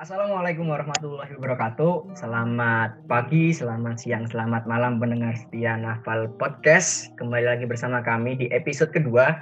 [0.00, 2.16] Assalamualaikum warahmatullahi wabarakatuh.
[2.16, 7.12] Selamat pagi, selamat siang, selamat malam pendengar setia Nafal Podcast.
[7.20, 9.36] Kembali lagi bersama kami di episode kedua.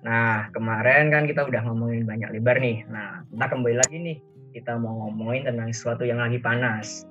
[0.00, 2.80] Nah, kemarin kan kita udah ngomongin banyak lebar nih.
[2.88, 4.18] Nah, kita kembali lagi nih.
[4.56, 7.04] Kita mau ngomongin tentang sesuatu yang lagi panas.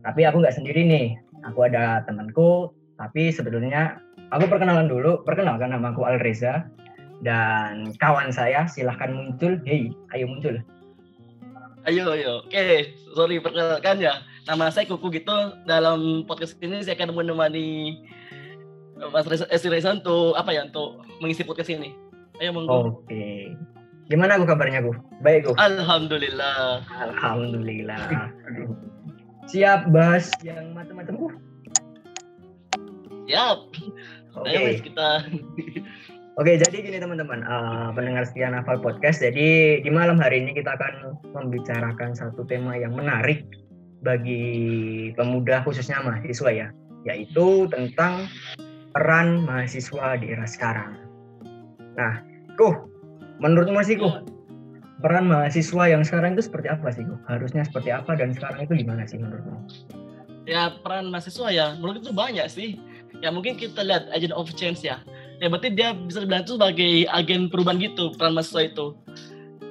[0.00, 1.20] Tapi aku nggak sendiri nih.
[1.44, 4.00] Aku ada temanku, tapi sebetulnya
[4.32, 5.28] aku perkenalan dulu.
[5.28, 6.64] Perkenalkan nama aku Alreza
[7.20, 9.60] dan kawan saya silahkan muncul.
[9.68, 10.56] Hei, ayo muncul.
[11.88, 12.44] Ayo, ayo.
[12.44, 14.20] Oke, sorry perkenalkan ya.
[14.44, 15.32] Nama saya Kuku gitu.
[15.64, 17.96] Dalam podcast ini saya akan menemani
[19.00, 20.68] Mas Reza, Esi Reza untuk apa ya?
[20.68, 21.96] Untuk mengisi podcast ini.
[22.36, 23.00] Ayo monggo.
[23.00, 23.56] Oke.
[24.12, 24.92] Gimana aku kabarnya, Gu?
[25.24, 25.52] Baik, Gu.
[25.56, 26.84] Alhamdulillah.
[27.00, 28.28] Alhamdulillah.
[29.48, 31.28] Siap bahas yang macam-macam, Gu?
[33.24, 33.58] Siap.
[34.36, 34.48] Oke.
[34.52, 35.08] Ayo Mas, kita
[36.40, 39.20] Oke, jadi gini teman-teman, eh, pendengar setia Nafal Podcast.
[39.20, 43.44] Jadi di malam hari ini kita akan membicarakan satu tema yang menarik
[44.00, 46.72] bagi pemuda khususnya mahasiswa ya,
[47.04, 48.24] yaitu tentang
[48.96, 50.96] peran mahasiswa di era sekarang.
[52.00, 52.24] Nah,
[52.56, 52.88] Kuh,
[53.36, 54.24] menurutmu sih Kuh,
[55.04, 57.20] peran mahasiswa yang sekarang itu seperti apa sih Kuh?
[57.28, 59.60] Harusnya seperti apa dan sekarang itu gimana sih menurutmu?
[60.48, 62.80] ya peran mahasiswa ya menurut itu banyak sih.
[63.20, 65.04] Ya mungkin kita lihat agent of change ya.
[65.40, 68.86] Ya berarti dia bisa dibilang itu sebagai agen perubahan gitu peran mahasiswa itu.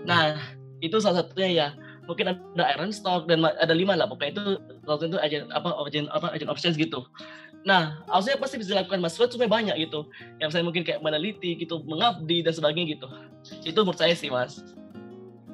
[0.09, 0.33] Nah
[0.81, 1.67] itu salah satunya ya.
[2.09, 4.43] Mungkin ada Iron Stock dan ada lima lah pokoknya itu
[4.89, 7.05] waktu itu agen apa agen apa of change gitu.
[7.67, 10.07] Nah, harusnya pasti bisa dilakukan mahasiswa cuma banyak gitu.
[10.39, 13.07] Yang saya mungkin kayak meneliti gitu, mengabdi dan sebagainya gitu.
[13.67, 14.63] Itu menurut saya sih, Mas.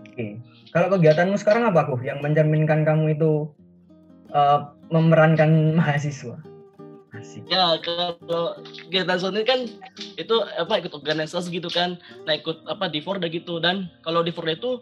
[0.05, 0.37] Oke.
[0.69, 3.49] Kalau kegiatanmu sekarang apa Kuh yang mencerminkan kamu itu
[4.31, 4.59] eh,
[4.93, 5.49] memerankan
[5.79, 6.37] mahasiswa?
[7.25, 7.41] Asik.
[7.49, 9.59] Ya kalau kegiatan sosial ini kan
[10.21, 11.97] itu apa ikut organisasi gitu kan,
[12.29, 14.77] nah ikut apa di Forda gitu dan kalau di Forda itu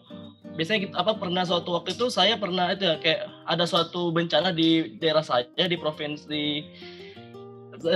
[0.59, 4.51] biasanya gitu, apa pernah suatu waktu itu saya pernah itu ya kayak ada suatu bencana
[4.51, 6.43] di daerah saya di provinsi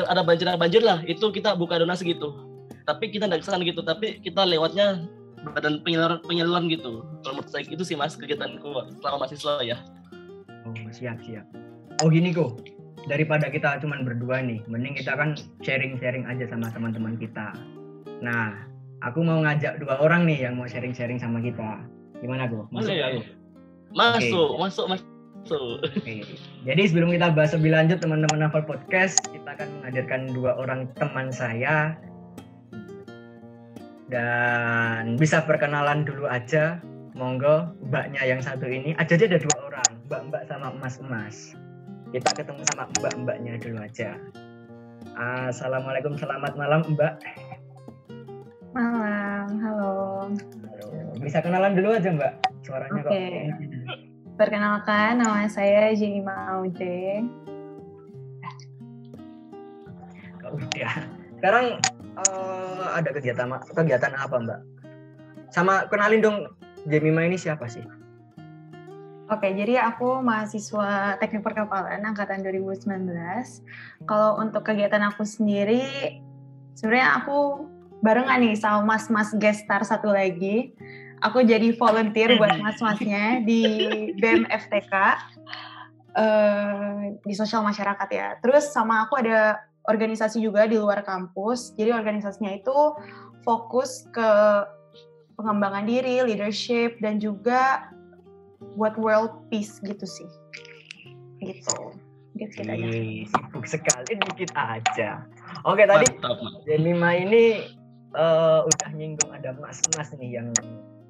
[0.10, 2.34] ada banjir banjir lah itu kita buka donasi gitu
[2.90, 5.06] tapi kita nggak ke sana gitu tapi kita lewatnya
[5.54, 8.68] badan penyaluran penyaluran gitu kalau menurut saya itu sih mas kegiatanku
[9.00, 9.78] selama mahasiswa ya
[10.68, 11.48] Oh, siap, siap.
[12.04, 12.60] Oh, gini kok.
[13.08, 17.56] Daripada kita cuman berdua nih, mending kita kan sharing-sharing aja sama teman-teman kita.
[18.20, 18.68] Nah,
[19.00, 21.80] aku mau ngajak dua orang nih yang mau sharing-sharing sama kita.
[22.20, 22.68] Gimana, kok?
[22.70, 23.00] Masuk Boleh.
[23.00, 23.22] nggak, Go?
[23.96, 25.08] masuk masuk masuk
[25.48, 26.28] Oke.
[26.68, 31.32] Jadi sebelum kita bahas lebih lanjut teman-teman Naval Podcast, kita akan menghadirkan dua orang teman
[31.32, 31.96] saya
[34.12, 36.84] dan bisa perkenalan dulu aja.
[37.16, 38.94] Monggo, mbaknya yang satu ini.
[39.00, 41.56] Aja aja ada dua orang, mbak-mbak sama emas-emas.
[42.08, 44.16] Kita ketemu sama mbak-mbaknya dulu aja.
[45.20, 47.20] Assalamualaikum, selamat malam mbak.
[48.72, 49.96] Malam, halo.
[50.32, 50.88] Halo.
[51.20, 53.12] Bisa kenalan dulu aja mbak, suaranya kok.
[53.12, 53.28] Oke.
[54.40, 57.28] Perkenalkan, nama saya Jenny Maude.
[60.48, 60.94] Udah.
[61.38, 61.66] Sekarang
[62.24, 64.60] eh, ada kegiatan kegiatan apa mbak?
[65.52, 66.38] Sama kenalin dong
[66.88, 67.84] Jemima ini siapa sih?
[69.28, 72.88] Oke, jadi aku mahasiswa Teknik Perkapalan angkatan 2019.
[74.08, 75.84] Kalau untuk kegiatan aku sendiri,
[76.80, 77.68] sebenarnya aku
[78.00, 80.72] barengan nih sama mas-mas gestar satu lagi.
[81.20, 83.64] Aku jadi volunteer buat mas-masnya di
[84.16, 84.94] BEM FTK
[86.16, 88.40] eh, di sosial masyarakat ya.
[88.40, 89.60] Terus sama aku ada
[89.92, 91.76] organisasi juga di luar kampus.
[91.76, 92.96] Jadi organisasinya itu
[93.44, 94.30] fokus ke
[95.36, 97.92] pengembangan diri, leadership, dan juga
[98.78, 100.30] buat world peace gitu sih.
[101.42, 101.78] Gitu.
[102.38, 102.88] Gitu aja.
[103.26, 105.26] Sibuk sekali dikit aja.
[105.66, 106.06] Oke tadi.
[106.66, 107.66] Jemima ini
[108.14, 110.54] eh, udah nyinggung ada mas-mas nih yang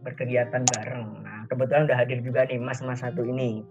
[0.04, 1.24] berkegiatan bareng.
[1.24, 3.64] Nah kebetulan udah hadir juga nih mas-mas satu ini.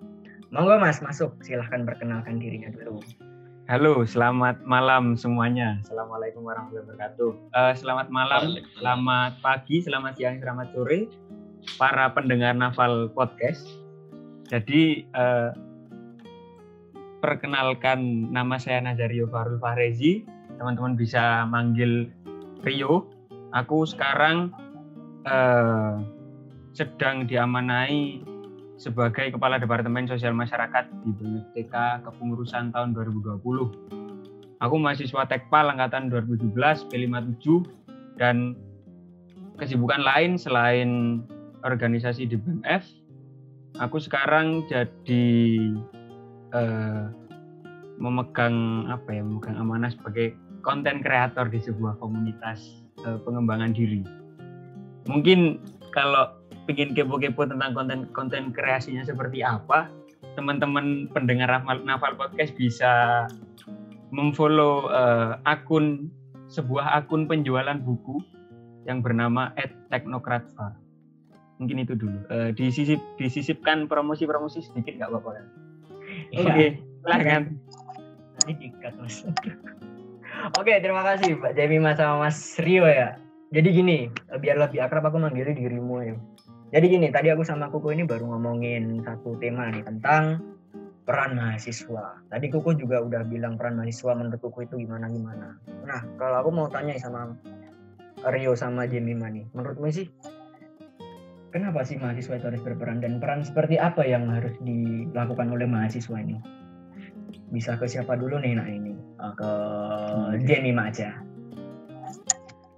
[0.54, 3.02] Monggo mas masuk, silahkan perkenalkan dirinya dulu.
[3.66, 5.82] Halo, selamat malam semuanya.
[5.82, 7.30] Assalamualaikum warahmatullahi wabarakatuh.
[7.50, 11.10] Eh, selamat malam, selamat pagi, selamat siang, selamat sore,
[11.74, 13.66] para pendengar Nafal Podcast.
[14.46, 15.50] Jadi, eh,
[17.18, 20.22] perkenalkan nama saya Nazario Farul Fahrezi.
[20.56, 22.06] Teman-teman bisa manggil
[22.62, 23.10] Rio.
[23.50, 24.54] Aku sekarang
[25.26, 25.94] eh,
[26.70, 28.22] sedang diamanai
[28.76, 34.06] sebagai Kepala Departemen Sosial Masyarakat di BMFTK Kepengurusan tahun 2020.
[34.60, 37.66] Aku mahasiswa Tekpal angkatan 2017 P57
[38.16, 38.56] dan
[39.56, 41.20] kesibukan lain selain
[41.64, 42.84] organisasi di BMF,
[43.80, 45.24] aku sekarang jadi
[46.52, 47.04] eh,
[47.96, 54.04] memegang apa ya, memegang amanah sebagai konten kreator di sebuah komunitas eh, pengembangan diri.
[55.06, 55.62] Mungkin
[55.94, 56.34] kalau
[56.66, 59.88] pingin kepo-kepo tentang konten-konten kreasinya seperti apa,
[60.34, 63.24] teman-teman pendengar Nafal Podcast bisa
[64.10, 66.10] memfollow uh, akun
[66.46, 68.22] sebuah akun penjualan buku
[68.86, 69.50] yang bernama
[69.90, 70.78] @teknokratfar.
[71.56, 72.18] Mungkin itu dulu.
[72.28, 75.46] Uh, disisip disisipkan promosi-promosi sedikit nggak apa-apa kan?
[76.32, 76.40] Iya.
[76.40, 76.68] Oke, okay,
[77.02, 77.42] silakan.
[78.46, 79.16] Dikat mas.
[80.54, 83.16] Oke, terima kasih Pak Jemima sama Mas Rio ya.
[83.50, 84.06] Jadi gini,
[84.38, 86.14] biar lebih akrab aku manggilnya dirimu ya.
[86.74, 90.42] Jadi gini, tadi aku sama Kuku ini baru ngomongin satu tema nih tentang
[91.06, 92.20] peran mahasiswa.
[92.26, 95.56] Tadi Kuku juga udah bilang peran mahasiswa menurut Kuku itu gimana-gimana.
[95.86, 97.32] Nah, kalau aku mau tanya sama
[98.26, 100.10] Rio sama Jemima nih, menurutmu sih
[101.56, 106.20] kenapa sih mahasiswa itu harus berperan dan peran seperti apa yang harus dilakukan oleh mahasiswa
[106.20, 106.36] ini?
[107.48, 108.92] Bisa ke siapa dulu nih nah ini?
[109.16, 109.50] Oh, ke
[110.44, 111.16] Jemima aja.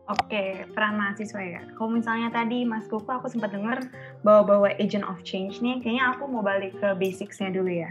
[0.08, 1.60] Oke, peran mahasiswa ya.
[1.74, 3.82] Kalau misalnya tadi Mas Kuku aku sempat dengar
[4.22, 7.90] bawa-bawa agent of change nih, kayaknya aku mau balik ke basicsnya dulu ya.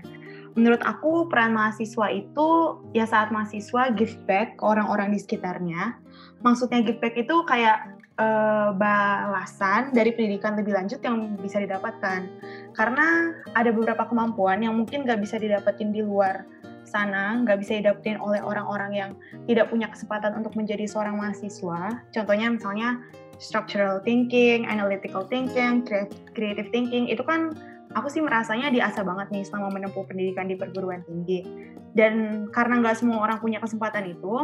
[0.58, 2.50] Menurut aku peran mahasiswa itu
[2.96, 6.00] ya saat mahasiswa give back ke orang-orang di sekitarnya.
[6.42, 12.28] Maksudnya give back itu kayak uh, balasan dari pendidikan lebih lanjut yang bisa didapatkan.
[12.74, 16.46] Karena ada beberapa kemampuan yang mungkin gak bisa didapetin di luar
[16.88, 19.12] sana nggak bisa didapetin oleh orang-orang yang
[19.44, 22.00] tidak punya kesempatan untuk menjadi seorang mahasiswa.
[22.16, 23.04] Contohnya misalnya
[23.38, 25.84] structural thinking, analytical thinking,
[26.32, 27.54] creative thinking, itu kan
[27.94, 31.44] aku sih merasanya diasah banget nih selama menempuh pendidikan di perguruan tinggi.
[31.92, 34.36] Dan karena nggak semua orang punya kesempatan itu,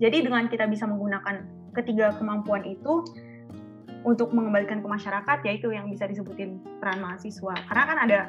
[0.00, 3.04] jadi dengan kita bisa menggunakan ketiga kemampuan itu
[4.02, 7.54] untuk mengembalikan ke masyarakat, yaitu yang bisa disebutin peran mahasiswa.
[7.68, 8.20] Karena kan ada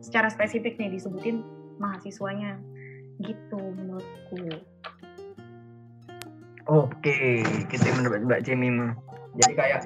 [0.00, 1.44] secara spesifik nih disebutin
[1.78, 2.56] mahasiswanya.
[3.18, 4.62] Gitu menurutku.
[6.68, 7.42] Oke
[7.72, 8.94] kita menurut Mbak Jemima
[9.36, 9.80] jadi kayak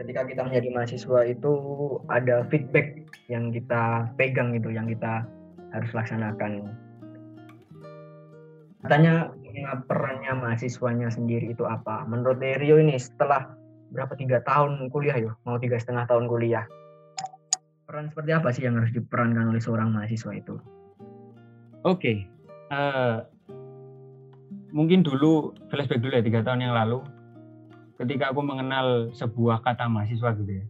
[0.00, 1.52] ketika kita menjadi mahasiswa itu
[2.08, 5.24] ada feedback yang kita pegang gitu yang kita
[5.70, 6.72] harus laksanakan.
[8.80, 9.30] Katanya
[9.88, 12.04] perannya mahasiswanya sendiri itu apa?
[12.06, 13.52] Menurut Rio ini setelah
[13.90, 16.64] berapa tiga tahun kuliah ya mau tiga setengah tahun kuliah.
[17.90, 20.54] Peran seperti apa sih yang harus diperankan oleh seorang mahasiswa itu?
[21.82, 22.16] Oke, okay.
[22.70, 23.16] uh, eh,
[24.70, 27.02] mungkin dulu flashback dulu ya tiga tahun yang lalu,
[27.98, 30.64] ketika aku mengenal sebuah kata mahasiswa gitu ya,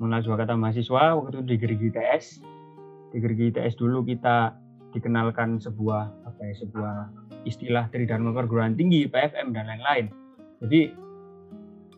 [0.00, 2.24] mengenal sebuah kata mahasiswa waktu itu di Gerigi ITS,
[3.12, 4.54] di Gerigi ITS dulu kita
[4.96, 10.06] dikenalkan sebuah apa ya sebuah istilah dari Dharma perguruan tinggi PFM dan lain-lain.
[10.66, 10.80] Jadi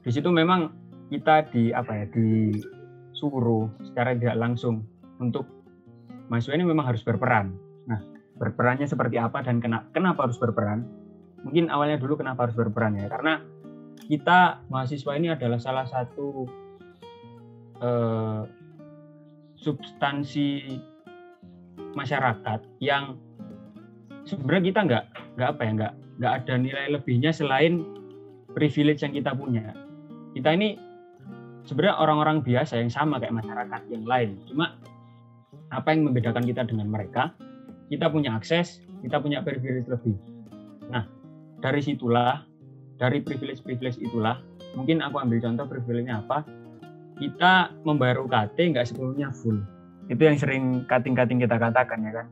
[0.04, 0.70] di situ memang
[1.08, 4.84] kita di apa ya disuruh secara tidak langsung
[5.18, 5.48] untuk
[6.28, 7.56] mahasiswa ini memang harus berperan
[8.38, 10.86] berperannya seperti apa dan kenapa, kenapa harus berperan.
[11.42, 13.42] Mungkin awalnya dulu kenapa harus berperan ya, karena
[14.06, 16.46] kita mahasiswa ini adalah salah satu
[17.82, 18.42] eh,
[19.58, 20.78] substansi
[21.94, 23.18] masyarakat yang
[24.28, 25.04] sebenarnya kita nggak
[25.40, 27.82] nggak apa ya nggak nggak ada nilai lebihnya selain
[28.52, 29.72] privilege yang kita punya.
[30.36, 30.76] Kita ini
[31.64, 34.36] sebenarnya orang-orang biasa yang sama kayak masyarakat yang lain.
[34.44, 34.76] Cuma
[35.72, 37.32] apa yang membedakan kita dengan mereka
[37.88, 40.16] kita punya akses, kita punya privilege lebih.
[40.92, 41.08] Nah,
[41.64, 42.44] dari situlah,
[43.00, 44.44] dari privilege-privilege itulah,
[44.76, 46.44] mungkin aku ambil contoh privilege-nya apa,
[47.16, 49.64] kita membayar UKT nggak sepenuhnya full.
[50.08, 52.26] Itu yang sering kating-kating kita katakan ya kan.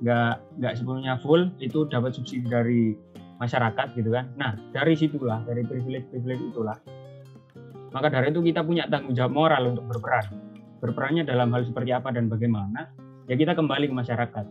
[0.00, 2.96] Nggak, nggak sepenuhnya full, itu dapat subsidi dari
[3.36, 4.32] masyarakat gitu kan.
[4.40, 6.76] Nah, dari situlah, dari privilege-privilege itulah,
[7.92, 10.26] maka dari itu kita punya tanggung jawab moral untuk berperan.
[10.80, 12.88] Berperannya dalam hal seperti apa dan bagaimana,
[13.28, 14.46] ya kita kembali ke masyarakat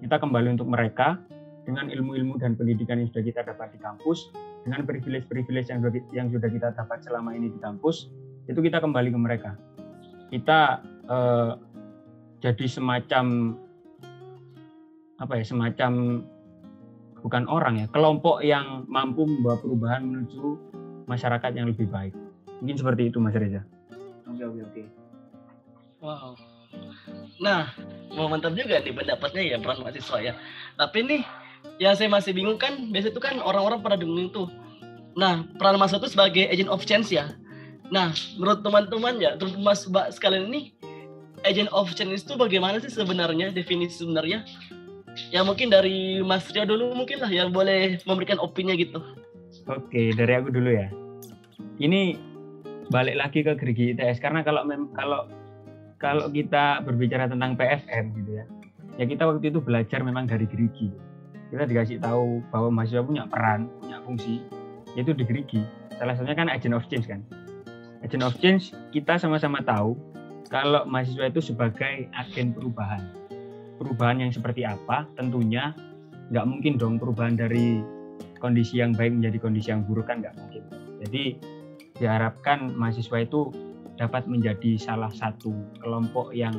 [0.00, 1.16] kita kembali untuk mereka
[1.64, 4.30] dengan ilmu-ilmu dan pendidikan yang sudah kita dapat di kampus,
[4.62, 5.80] dengan privilege-privilege yang,
[6.14, 8.12] yang sudah kita dapat selama ini di kampus,
[8.46, 9.50] itu kita kembali ke mereka.
[10.30, 10.78] Kita
[11.10, 11.52] eh,
[12.46, 13.58] jadi semacam
[15.18, 16.22] apa ya, semacam
[17.26, 20.54] bukan orang ya, kelompok yang mampu membawa perubahan menuju
[21.10, 22.14] masyarakat yang lebih baik.
[22.62, 23.66] Mungkin seperti itu Mas Reza.
[24.30, 24.82] Oke oke oke.
[25.98, 26.38] Wow.
[27.42, 27.72] Nah,
[28.14, 30.32] mau mantap juga nih pendapatnya ya peran mahasiswa ya.
[30.78, 31.22] Tapi nih,
[31.82, 34.46] yang saya masih bingung kan, biasa itu kan orang-orang pada bingung tuh.
[35.18, 37.34] Nah, peran mahasiswa itu sebagai agent of change ya.
[37.90, 40.76] Nah, menurut teman-teman ya, terus mas mbak sekalian ini,
[41.44, 44.46] agent of change itu bagaimana sih sebenarnya, definisi sebenarnya?
[45.32, 49.00] Ya mungkin dari Mas Rio dulu mungkin lah yang boleh memberikan opini gitu.
[49.68, 50.88] Oke, dari aku dulu ya.
[51.80, 52.16] Ini
[52.92, 55.26] balik lagi ke Gerigi ITS karena kalau mem kalau
[55.96, 58.44] kalau kita berbicara tentang PFM gitu ya,
[59.00, 60.92] ya kita waktu itu belajar memang dari gerigi.
[61.48, 64.44] Kita dikasih tahu bahwa mahasiswa punya peran, punya fungsi,
[64.92, 65.64] yaitu di gerigi.
[65.96, 67.24] Salah satunya kan agent of change kan.
[68.04, 69.98] agent of change kita sama-sama tahu
[70.46, 73.02] kalau mahasiswa itu sebagai agen perubahan.
[73.76, 75.04] Perubahan yang seperti apa?
[75.18, 75.76] Tentunya
[76.32, 77.82] nggak mungkin dong perubahan dari
[78.38, 80.62] kondisi yang baik menjadi kondisi yang buruk kan nggak mungkin.
[81.04, 81.24] Jadi
[81.96, 83.52] diharapkan mahasiswa itu
[83.96, 86.52] dapat menjadi salah satu kelompok yang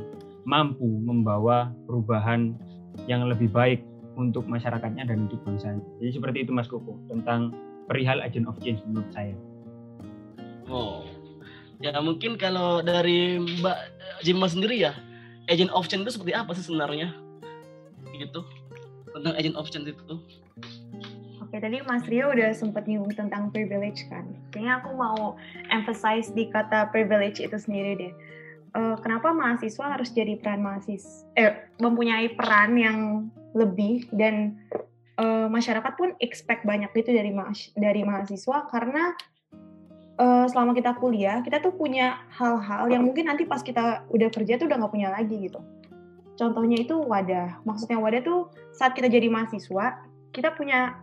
[0.47, 2.57] mampu membawa perubahan
[3.05, 3.85] yang lebih baik
[4.17, 5.85] untuk masyarakatnya dan untuk bangsanya.
[6.01, 7.53] Jadi seperti itu Mas Koko tentang
[7.85, 9.37] perihal agent of change menurut saya.
[10.67, 11.06] Oh,
[11.83, 13.77] ya mungkin kalau dari Mbak
[14.25, 14.93] Jima sendiri ya,
[15.49, 17.13] agent of change itu seperti apa sih sebenarnya?
[18.13, 18.41] Gitu,
[19.13, 20.15] tentang agent of change itu.
[21.47, 24.27] Oke, tadi Mas Rio udah sempat nyinggung tentang privilege kan.
[24.51, 25.39] Kayaknya aku mau
[25.71, 28.13] emphasize di kata privilege itu sendiri deh.
[28.75, 32.99] Uh, kenapa mahasiswa harus jadi peran mahasiswa, eh, mempunyai peran yang
[33.55, 34.59] lebih dan
[35.17, 39.15] uh, masyarakat pun expect banyak itu dari ma dari mahasiswa karena
[40.17, 44.57] uh, selama kita kuliah kita tuh punya hal-hal yang mungkin nanti pas kita udah kerja
[44.57, 45.61] tuh udah nggak punya lagi gitu.
[46.37, 47.65] Contohnya itu wadah.
[47.65, 50.05] Maksudnya wadah tuh saat kita jadi mahasiswa
[50.37, 51.01] kita punya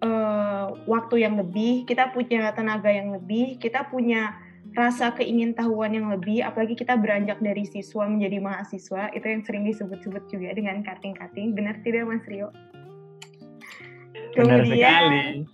[0.00, 4.36] uh, waktu yang lebih, kita punya tenaga yang lebih, kita punya
[4.76, 10.28] rasa keingin-tahuan yang lebih, apalagi kita beranjak dari siswa menjadi mahasiswa, itu yang sering disebut-sebut
[10.28, 11.56] juga dengan cutting-cutting.
[11.56, 12.52] Benar tidak Mas Rio?
[14.36, 15.48] Benar sekali.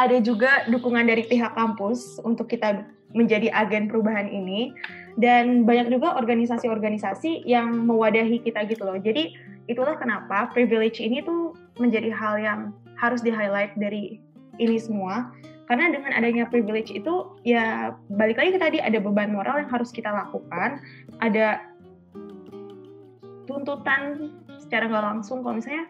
[0.00, 4.72] Ada juga dukungan dari pihak kampus untuk kita menjadi agen perubahan ini.
[5.20, 8.96] Dan banyak juga organisasi-organisasi yang mewadahi kita gitu loh.
[8.96, 9.36] Jadi
[9.68, 12.60] itulah kenapa privilege ini tuh menjadi hal yang
[12.96, 14.24] harus di highlight dari
[14.56, 15.28] ini semua.
[15.68, 19.92] Karena dengan adanya privilege itu ya balik lagi ke tadi ada beban moral yang harus
[19.92, 20.80] kita lakukan.
[21.20, 21.60] Ada
[23.44, 25.44] tuntutan secara nggak langsung.
[25.44, 25.84] Kalau misalnya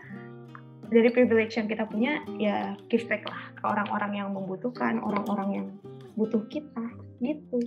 [0.92, 5.66] dari privilege yang kita punya ya give back lah ke orang-orang yang membutuhkan orang-orang yang
[6.14, 6.84] butuh kita
[7.24, 7.58] gitu.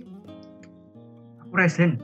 [1.42, 1.98] Aku resen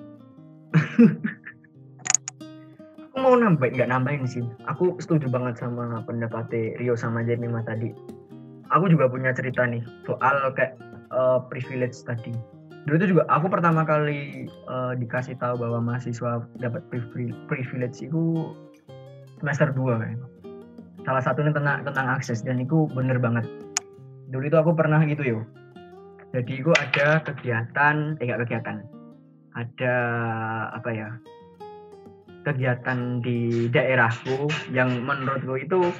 [3.23, 4.43] mau nambahin nggak nambahin sih.
[4.67, 6.51] Aku setuju banget sama pendapat
[6.81, 7.95] Rio sama Jemima tadi.
[8.75, 10.75] Aku juga punya cerita nih soal kayak
[11.15, 12.35] uh, privilege tadi.
[12.83, 16.83] Dulu itu juga aku pertama kali uh, dikasih tahu bahwa mahasiswa dapat
[17.47, 18.51] privilege itu
[19.39, 20.19] semester 2 kan
[21.03, 23.47] salah satunya tentang tentang akses dan itu bener banget.
[24.31, 25.41] Dulu itu aku pernah gitu yo.
[26.33, 28.77] Jadi itu ada kegiatan eh kegiatan.
[29.53, 29.95] Ada
[30.73, 31.09] apa ya
[32.43, 35.93] kegiatan di daerahku yang menurutku itu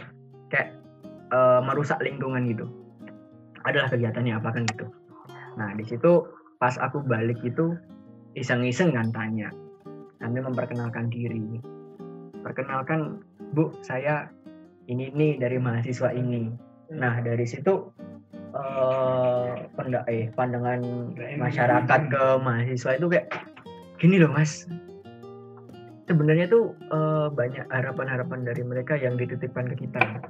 [0.51, 0.75] kayak
[1.31, 2.67] uh, merusak lingkungan gitu.
[3.63, 4.87] Adalah kegiatannya apa kan gitu.
[5.61, 6.27] Nah di situ
[6.59, 7.77] pas aku balik itu
[8.35, 9.53] iseng-iseng kan tanya.
[10.19, 11.61] Sambil memperkenalkan diri.
[12.43, 13.23] Perkenalkan
[13.55, 14.31] bu saya
[14.91, 16.51] ini nih dari mahasiswa ini
[16.93, 17.93] nah dari situ
[18.53, 20.83] uh, pendak eh pandangan
[21.39, 23.27] masyarakat ke mahasiswa itu kayak
[23.99, 24.67] gini loh mas
[26.11, 30.21] sebenarnya tuh uh, banyak harapan-harapan dari mereka yang dititipkan ke kita.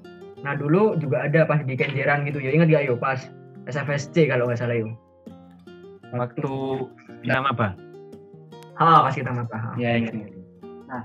[0.42, 3.18] Nah dulu juga ada pas di Kenjeran gitu ya, ingat gak yo pas
[3.70, 4.94] SFSC kalau nggak salah yo.
[6.12, 6.52] Waktu
[7.24, 7.68] nama apa?
[8.76, 9.74] Ah pas kita maba.
[9.80, 10.14] Ya ingat.
[10.90, 11.02] Nah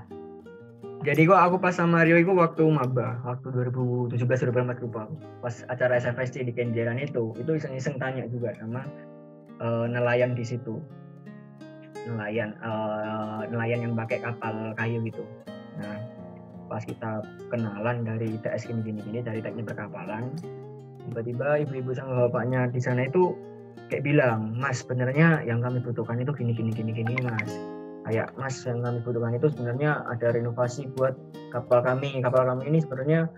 [1.08, 5.08] jadi gua aku pas sama Rio itu waktu maba, waktu 2017 2018 lupa.
[5.40, 8.84] Pas acara SFSC di Kenjeran itu, itu iseng-iseng tanya juga sama
[9.64, 10.76] uh, nelayan di situ.
[12.04, 15.24] Nelayan uh, nelayan yang pakai kapal kayu gitu.
[15.80, 15.96] Nah
[16.68, 20.28] pas kita kenalan dari ITS gini gini gini dari teknik perkapalan
[21.08, 23.32] tiba-tiba ibu-ibu sama bapaknya di sana itu
[23.88, 27.48] kayak bilang mas sebenarnya yang kami butuhkan itu gini gini gini gini mas
[28.08, 31.14] kayak mas yang kami butuhkan itu sebenarnya ada renovasi buat
[31.52, 33.28] kapal kami kapal kami ini sebenarnya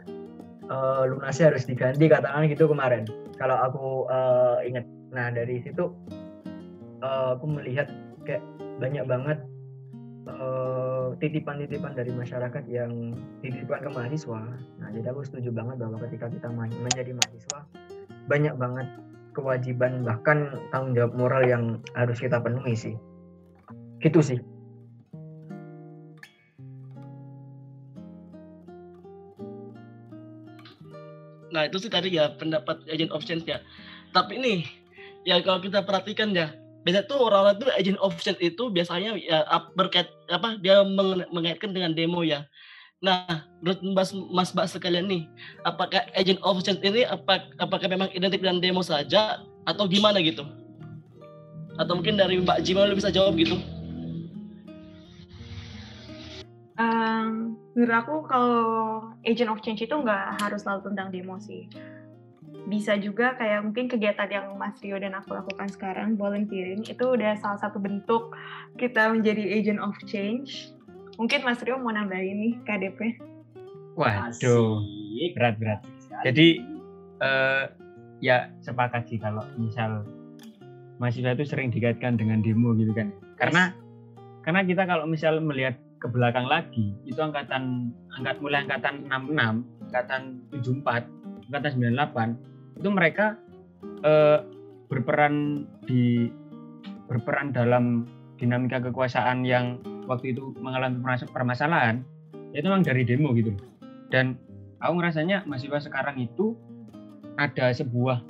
[0.71, 3.05] uh, lunasnya harus diganti katakan gitu kemarin
[3.37, 5.91] kalau aku uh, ingat nah dari situ
[7.03, 7.91] uh, aku melihat
[8.23, 8.47] kayak
[8.79, 9.39] banyak banget
[11.21, 13.13] titipan titipan-titipan dari masyarakat yang
[13.45, 14.41] titipkan ke mahasiswa.
[14.81, 17.59] Nah, jadi aku setuju banget bahwa ketika kita menjadi mahasiswa
[18.31, 18.87] banyak banget
[19.35, 21.65] kewajiban bahkan tanggung jawab moral yang
[21.99, 22.95] harus kita penuhi sih.
[24.01, 24.39] Gitu sih.
[31.51, 33.63] Nah itu sih tadi ya pendapat agent of change ya.
[34.11, 34.59] Tapi nih
[35.29, 39.45] ya kalau kita perhatikan ya biasanya tuh orang-orang tuh agent of change itu biasanya ya
[39.77, 40.81] berkait apa dia
[41.31, 42.49] mengaitkan dengan demo ya.
[43.01, 45.25] Nah, menurut Mas Mas Mbak sekalian nih,
[45.65, 50.45] apakah agent of change ini apa apakah memang identik dengan demo saja atau gimana gitu?
[51.81, 53.57] Atau mungkin dari Mbak Jima lu bisa jawab gitu?
[56.81, 58.63] Um, menurut aku kalau
[59.23, 61.67] agent of change itu nggak harus selalu tentang demo sih.
[62.69, 67.35] bisa juga kayak mungkin kegiatan yang Mas Rio dan aku lakukan sekarang, volunteering, itu udah
[67.41, 68.37] salah satu bentuk
[68.77, 70.71] kita menjadi agent of change.
[71.17, 73.17] Mungkin Mas Rio mau nambahin nih KDP.
[73.97, 74.77] Waduh,
[75.35, 75.83] berat-berat.
[76.23, 76.63] Jadi
[77.25, 77.65] eh,
[78.21, 80.05] ya sepakat sih kalau misal
[81.01, 83.09] mahasiswa itu sering dikaitkan dengan demo gitu kan.
[83.41, 83.73] Karena
[84.45, 90.23] karena kita kalau misal melihat ke belakang lagi, itu angkatan angkat mulai angkatan 66, angkatan
[90.49, 91.05] 74,
[91.53, 91.71] angkatan
[92.41, 93.37] 98 itu mereka
[94.01, 94.41] eh,
[94.89, 96.33] berperan di
[97.05, 98.09] berperan dalam
[98.41, 102.01] dinamika kekuasaan yang waktu itu mengalami permasalahan
[102.57, 103.55] itu memang dari demo gitu.
[104.11, 104.35] Dan
[104.81, 106.57] aku ngerasanya mahasiswa sekarang itu
[107.39, 108.25] ada sebuah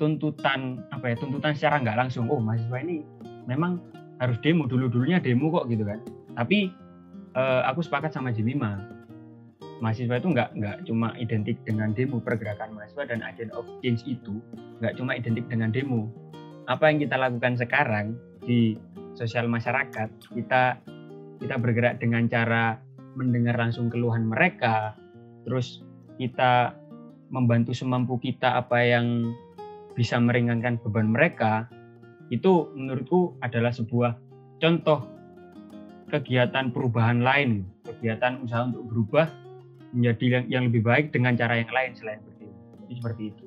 [0.00, 3.04] tuntutan apa ya tuntutan secara nggak langsung oh mahasiswa ini
[3.44, 3.76] memang
[4.16, 6.00] harus demo dulu dulunya demo kok gitu kan
[6.40, 6.72] tapi
[7.36, 8.80] eh, aku sepakat sama Jemima
[9.84, 14.40] mahasiswa itu nggak nggak cuma identik dengan demo pergerakan mahasiswa dan agent of change itu
[14.80, 16.08] nggak cuma identik dengan demo.
[16.68, 18.76] Apa yang kita lakukan sekarang di
[19.16, 20.80] sosial masyarakat kita
[21.40, 22.76] kita bergerak dengan cara
[23.16, 24.96] mendengar langsung keluhan mereka,
[25.48, 25.80] terus
[26.20, 26.76] kita
[27.32, 29.32] membantu semampu kita apa yang
[29.96, 31.66] bisa meringankan beban mereka,
[32.28, 34.16] itu menurutku adalah sebuah
[34.60, 35.19] contoh
[36.10, 39.30] kegiatan perubahan lain, kegiatan usaha untuk berubah
[39.94, 42.54] menjadi yang, yang lebih baik dengan cara yang lain selain berdiri.
[42.82, 43.44] Jadi seperti itu.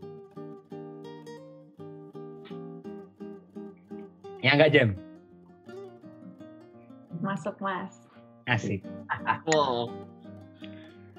[4.44, 4.90] Ya enggak Jam?
[7.24, 8.04] Masuk Mas.
[8.44, 8.84] Asik.
[9.48, 9.88] Wow.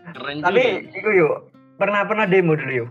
[0.04, 1.00] Keren Tapi juga.
[1.00, 1.36] itu yuk,
[1.80, 2.90] pernah pernah demo dulu yuk.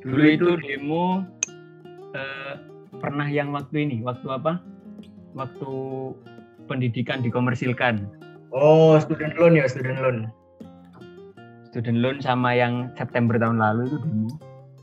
[0.00, 1.20] Dulu itu demo
[2.16, 2.54] eh,
[2.96, 4.64] pernah yang waktu ini, waktu apa?
[5.36, 5.72] Waktu
[6.66, 8.06] pendidikan dikomersilkan.
[8.50, 10.16] Oh, student loan ya, student loan.
[11.68, 14.28] Student loan sama yang September tahun lalu itu demo.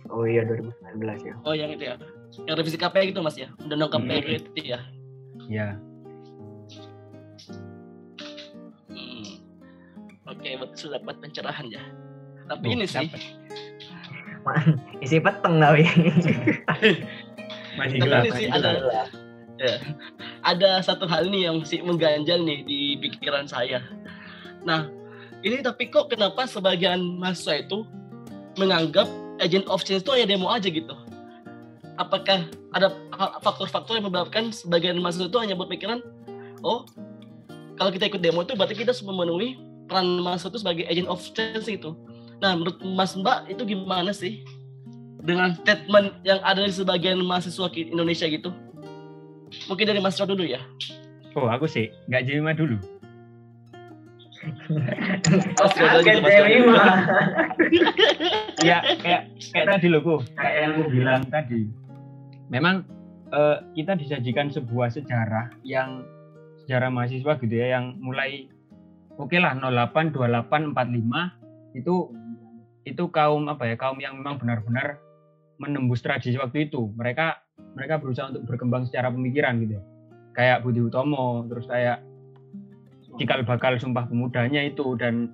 [0.07, 1.33] Oh iya 2019 ya.
[1.41, 1.95] Oh yang itu ya.
[2.45, 3.49] Yang revisi KPI gitu mas ya.
[3.57, 4.37] Undang-undang KPI Hmm.
[4.37, 4.79] itu ya.
[5.43, 5.67] Ya,
[8.87, 9.41] Hmm.
[10.25, 11.81] Oke, sudah dapat pencerahan ya.
[12.45, 13.21] Tapi Tuh, ini sih, dapat.
[14.99, 15.83] Isi peteng tapi.
[17.79, 18.21] masih Tapi gelap.
[18.21, 19.07] ini sih masih ada gelap.
[20.43, 23.79] Ada satu hal nih yang masih mengganjal nih di pikiran saya.
[24.67, 24.91] Nah,
[25.43, 27.87] ini tapi kok kenapa sebagian mahasiswa itu
[28.59, 29.07] menganggap
[29.39, 30.95] agent of change itu hanya demo aja gitu?
[31.95, 32.91] Apakah ada
[33.39, 35.99] faktor-faktor yang menyebabkan sebagian mahasiswa itu hanya berpikiran,
[36.63, 36.87] oh,
[37.79, 41.23] kalau kita ikut demo itu berarti kita sudah memenuhi peran mahasiswa itu sebagai agent of
[41.35, 41.95] change itu.
[42.43, 44.43] Nah, menurut Mas Mbak itu gimana sih
[45.23, 48.51] dengan statement yang ada di sebagian mahasiswa Indonesia gitu?
[49.69, 50.61] Mungkin dari Mas Ro dulu ya.
[51.33, 52.77] Oh, aku sih nggak Jemima dulu.
[55.59, 56.73] Mas Ro dulu Mas Ro dulu.
[58.67, 60.01] ya kayak kayak tadi loh
[60.35, 61.61] kayak yang aku bilang tadi
[62.51, 62.83] memang
[63.31, 66.03] eh, kita disajikan sebuah sejarah yang
[66.63, 68.47] sejarah mahasiswa gitu ya yang mulai
[69.19, 71.95] oke lah 08 28 45 itu
[72.83, 74.99] itu kaum apa ya kaum yang memang benar-benar
[75.59, 79.83] menembus tradisi waktu itu mereka mereka berusaha untuk berkembang secara pemikiran gitu ya
[80.33, 82.01] kayak Budi Utomo terus kayak
[83.17, 85.29] cikal bakal sumpah pemudanya itu dan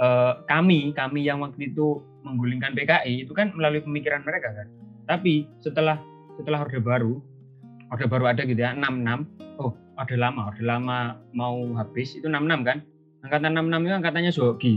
[0.00, 4.66] eh, kami kami yang waktu itu menggulingkan PKI itu kan melalui pemikiran mereka kan.
[5.08, 6.00] Tapi setelah
[6.36, 7.20] setelah Orde Baru,
[7.88, 9.24] Orde Baru ada gitu ya 66.
[9.60, 12.78] Oh, Orde Lama, Orde Lama mau habis itu 66 kan.
[13.24, 14.74] Angkatan 66 itu angkatannya Zogi.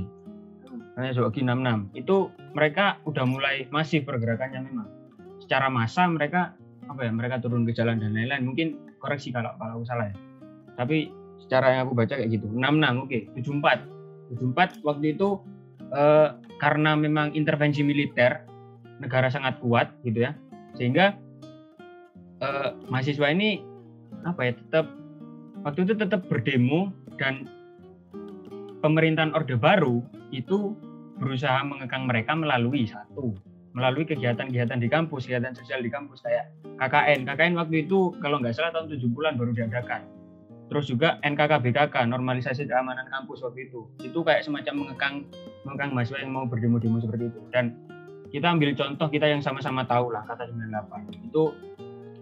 [0.65, 1.99] Angkatannya Zogi 66.
[1.99, 4.87] Itu mereka udah mulai masif pergerakannya memang.
[5.43, 6.55] Secara massa mereka
[6.91, 8.43] apa ya mereka turun ke jalan dan lain-lain.
[8.43, 8.67] Mungkin
[8.99, 10.15] koreksi kalau kalau aku salah ya.
[10.75, 11.07] Tapi
[11.39, 12.51] secara yang aku baca kayak gitu.
[12.51, 13.19] 66 oke.
[13.39, 13.87] 74
[14.35, 15.29] 74 waktu itu
[15.95, 18.43] eh, karena memang intervensi militer
[18.99, 20.35] negara sangat kuat gitu ya.
[20.75, 21.15] Sehingga
[22.43, 23.63] eh, mahasiswa ini
[24.27, 24.85] apa ya tetap
[25.63, 27.47] waktu itu tetap berdemo dan
[28.83, 30.73] pemerintahan orde baru itu
[31.21, 33.37] berusaha mengekang mereka melalui satu
[33.71, 38.55] melalui kegiatan-kegiatan di kampus kegiatan sosial di kampus kayak KKN KKN waktu itu kalau nggak
[38.55, 40.01] salah tahun 70-an baru diadakan.
[40.71, 43.91] Terus juga NKKBKK normalisasi keamanan kampus waktu itu.
[43.99, 45.15] Itu kayak semacam mengekang
[45.67, 47.41] mengekang mahasiswa yang mau berdemo-demo seperti itu.
[47.51, 47.75] Dan
[48.31, 51.43] kita ambil contoh kita yang sama-sama tahu lah kata 98 itu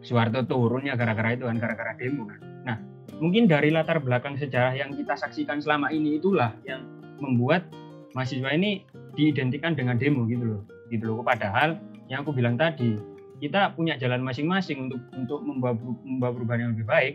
[0.01, 2.41] Soeharto turunnya gara-gara itu kan gara-gara demo kan.
[2.65, 2.77] Nah
[3.21, 6.81] mungkin dari latar belakang sejarah yang kita saksikan selama ini itulah yang
[7.21, 7.69] membuat
[8.17, 8.81] mahasiswa ini
[9.13, 11.25] diidentikan dengan demo gitu loh gitu loh.
[11.25, 11.77] Padahal
[12.09, 12.97] yang aku bilang tadi
[13.39, 17.13] kita punya jalan masing-masing untuk untuk membawa, perubahan yang lebih baik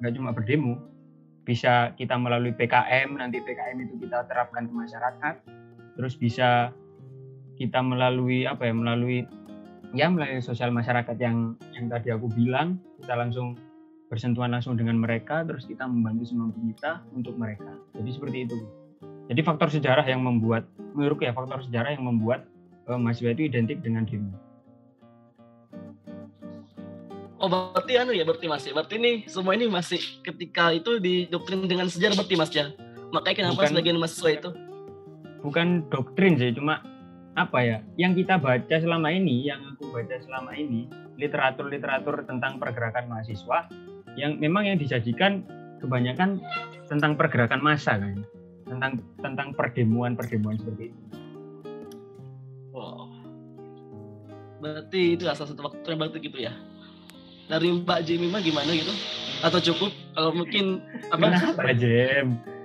[0.00, 0.74] nggak cuma berdemo.
[1.46, 5.34] Bisa kita melalui PKM nanti PKM itu kita terapkan ke masyarakat.
[5.94, 6.74] Terus bisa
[7.56, 9.24] kita melalui apa ya melalui
[9.94, 13.56] ya melalui sosial masyarakat yang yang tadi aku bilang kita langsung
[14.06, 17.74] bersentuhan langsung dengan mereka terus kita membantu semampu kita untuk mereka.
[17.94, 18.58] Jadi seperti itu.
[19.26, 22.46] Jadi faktor sejarah yang membuat menurutku ya faktor sejarah yang membuat
[22.86, 24.34] uh, mahasiswa itu identik dengan demo
[27.36, 28.72] Oh berarti anu ya berarti mas ya.
[28.72, 32.72] Berarti ini semua ini masih ketika itu didoktrin dengan sejarah berarti mas ya?
[33.12, 34.50] Makanya kenapa Bukan- sebagian mahasiswa itu?
[35.44, 36.80] Bukan doktrin sih cuma
[37.36, 37.78] apa ya?
[38.00, 40.88] Yang kita baca selama ini yang aku baca selama ini
[41.20, 43.68] literatur-literatur tentang pergerakan mahasiswa
[44.16, 45.44] yang memang yang disajikan
[45.84, 46.40] kebanyakan
[46.88, 48.24] tentang pergerakan massa kan?
[48.64, 51.25] Tentang tentang perdemuan perdemuan seperti itu
[54.58, 56.52] berarti itu salah satu faktor yang berarti gitu ya.
[57.46, 58.90] Dari Mbak Jemima gimana gitu?
[59.44, 59.94] Atau cukup?
[60.16, 60.82] Kalau mungkin
[61.14, 61.30] apa?
[61.30, 62.56] Kenapa Jem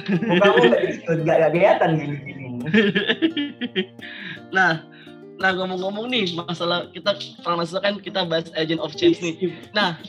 [0.00, 2.46] Muka kamu nggak kelihatan gini-gini.
[4.56, 4.84] nah
[5.40, 9.52] nah ngomong-ngomong nih masalah kita peran mahasiswa kan kita bahas agent of change nih.
[9.76, 10.00] Nah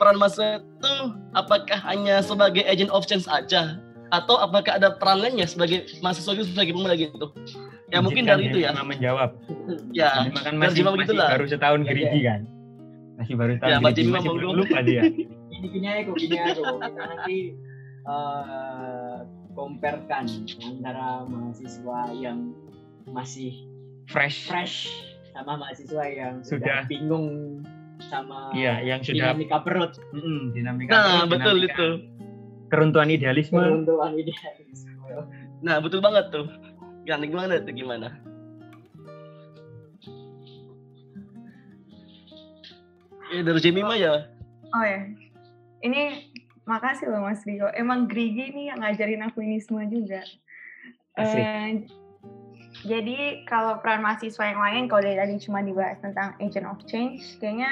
[0.00, 0.94] peran mahasiswa itu
[1.36, 3.80] apakah hanya sebagai agent of change aja
[4.12, 7.26] atau apakah ada peran lainnya sebagai mahasiswa itu sebagai pemuda gitu?
[7.92, 8.74] Ya mungkin dari itu ya.
[8.76, 9.30] menjawab.
[9.94, 11.28] Ya kan masih, masih begitulah.
[11.36, 12.40] baru setahun Iya, gerigi kan?
[13.16, 15.02] Masih baru setahun Ya, gerigi masih mau belum lupa dia.
[15.64, 16.62] Ini aku, gini aku.
[16.82, 17.38] Kita nanti
[18.04, 19.16] eh
[19.54, 20.26] comparekan
[20.60, 22.52] antara mahasiswa yang
[23.08, 23.64] masih
[24.10, 24.50] fresh.
[24.50, 24.90] fresh
[25.32, 26.82] sama mahasiswa yang Sudah.
[26.84, 27.62] sudah, bingung
[28.10, 31.88] sama iya yang sudah dinamika perut, Mm, dinamika nah perut, betul dinamika itu
[32.74, 34.90] keruntuhan idealisme keruntuhan idealisme.
[35.62, 36.50] nah betul banget tuh
[37.06, 38.08] yang gimana tuh gimana
[43.30, 44.34] ya dari Jemima ya
[44.74, 45.06] Oh ya,
[45.86, 46.34] ini
[46.66, 47.70] makasih loh Mas Rio.
[47.78, 50.18] Emang Grigi nih yang ngajarin aku ini semua juga.
[51.14, 51.38] Asik.
[51.38, 51.70] Eh,
[52.82, 57.22] jadi kalau peran mahasiswa yang lain, kalau dari tadi cuma dibahas tentang agent of change,
[57.38, 57.70] kayaknya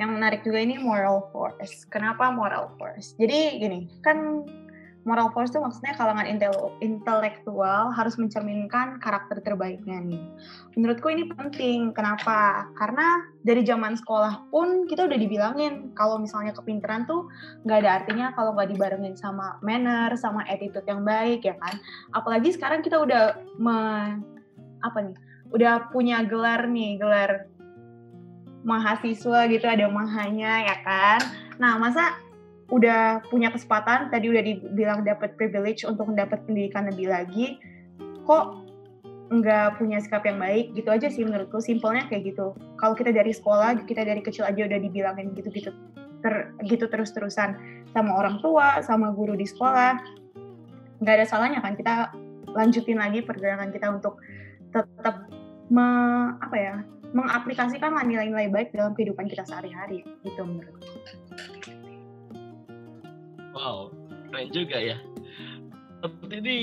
[0.00, 1.84] yang menarik juga ini moral force.
[1.92, 3.12] Kenapa moral force?
[3.20, 4.48] Jadi gini, kan
[5.04, 10.24] moral force itu maksudnya kalangan intel- intelektual harus mencerminkan karakter terbaiknya nih.
[10.76, 11.92] Menurutku ini penting.
[11.96, 12.68] Kenapa?
[12.76, 17.28] Karena dari zaman sekolah pun kita udah dibilangin kalau misalnya kepintaran tuh
[17.64, 21.76] nggak ada artinya kalau nggak dibarengin sama manner, sama attitude yang baik ya kan.
[22.16, 24.20] Apalagi sekarang kita udah me-
[24.80, 25.16] apa nih?
[25.50, 27.49] Udah punya gelar nih, gelar
[28.62, 31.20] mahasiswa gitu ada mahanya ya kan.
[31.56, 32.16] Nah, masa
[32.70, 37.58] udah punya kesempatan tadi udah dibilang dapat privilege untuk mendapat pendidikan lebih lagi
[38.22, 38.62] kok
[39.30, 40.74] nggak punya sikap yang baik?
[40.74, 42.54] Gitu aja sih menurutku simpelnya kayak gitu.
[42.78, 45.70] Kalau kita dari sekolah kita dari kecil aja udah dibilangin gitu-gitu
[46.20, 47.56] ter, gitu terus-terusan
[47.90, 49.98] sama orang tua sama guru di sekolah.
[51.00, 52.12] Nggak ada salahnya kan kita
[52.50, 54.18] lanjutin lagi pergerakan kita untuk
[54.74, 55.26] tetap
[55.70, 55.86] me,
[56.42, 56.74] apa ya
[57.10, 60.94] mengaplikasikan nilai-nilai baik dalam kehidupan kita sehari-hari gitu menurutku
[63.50, 63.90] Wow,
[64.30, 64.96] keren juga ya.
[66.00, 66.56] Seperti ini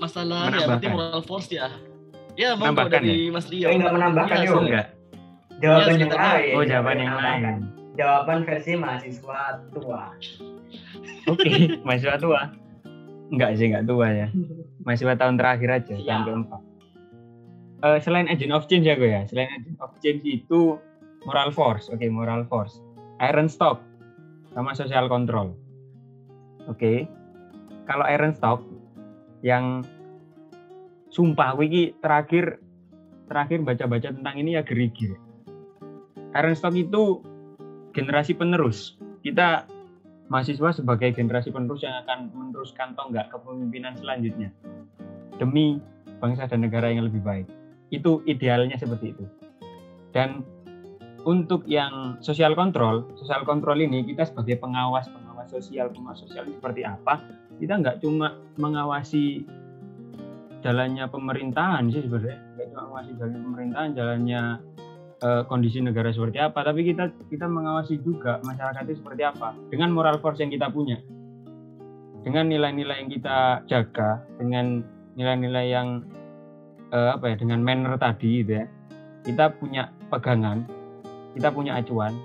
[0.00, 1.68] masalah ya, berarti moral force ya.
[2.38, 3.68] Ya, mau dari Mas Rio.
[3.68, 4.86] Saya nggak menambahkan Iya, so- enggak
[5.58, 6.54] Jawaban Iya, yang lain.
[6.54, 7.44] oh jawaban yang lain
[7.98, 9.38] Jawaban versi mahasiswa
[9.74, 10.14] tua.
[11.26, 11.50] oke
[11.84, 12.40] mahasiswa tua
[13.28, 14.28] enggak sih enggak tua ya
[14.86, 16.06] mahasiswa tahun terakhir aja Siap.
[16.06, 16.60] tahun keempat
[17.78, 19.22] Eh, selain agent of change ya gue ya?
[19.30, 20.82] Selain agent of change itu
[21.22, 21.86] moral force.
[21.94, 22.82] Oke moral force.
[23.22, 23.78] Iron stock
[24.50, 25.54] sama social control.
[26.66, 27.06] Oke.
[27.86, 28.66] Kalau iron stock
[29.46, 29.86] yang
[31.14, 32.58] sumpah wiki terakhir
[33.30, 35.14] terakhir baca-baca tentang ini ya gerigi.
[36.34, 37.22] Iron stock itu
[37.94, 38.98] generasi penerus.
[39.22, 39.70] Kita
[40.26, 44.50] mahasiswa sebagai generasi penerus yang akan meneruskan tonggak kepemimpinan selanjutnya.
[45.38, 45.78] Demi
[46.18, 47.57] bangsa dan negara yang lebih baik.
[47.88, 49.24] Itu idealnya seperti itu.
[50.12, 50.44] Dan
[51.28, 56.86] untuk yang sosial kontrol, sosial kontrol ini kita sebagai pengawas pengawas sosial, pengawas sosial seperti
[56.86, 57.20] apa?
[57.58, 59.42] Kita nggak cuma mengawasi
[60.62, 64.42] jalannya pemerintahan sih sebenarnya, nggak cuma mengawasi jalannya pemerintahan, jalannya
[65.22, 69.90] eh, kondisi negara seperti apa, tapi kita kita mengawasi juga masyarakat itu seperti apa dengan
[69.94, 70.98] moral force yang kita punya,
[72.22, 74.82] dengan nilai-nilai yang kita jaga, dengan
[75.18, 76.06] nilai-nilai yang
[76.92, 78.64] eh, apa ya, dengan manner tadi gitu ya,
[79.24, 80.64] kita punya pegangan,
[81.36, 82.16] kita punya acuan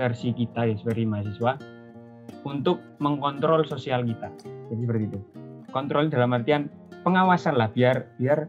[0.00, 1.60] versi kita ya sebagai mahasiswa
[2.48, 4.32] untuk mengkontrol sosial kita,
[4.72, 5.20] jadi seperti itu.
[5.70, 6.72] Kontrol dalam artian
[7.04, 8.48] pengawasan lah, biar biar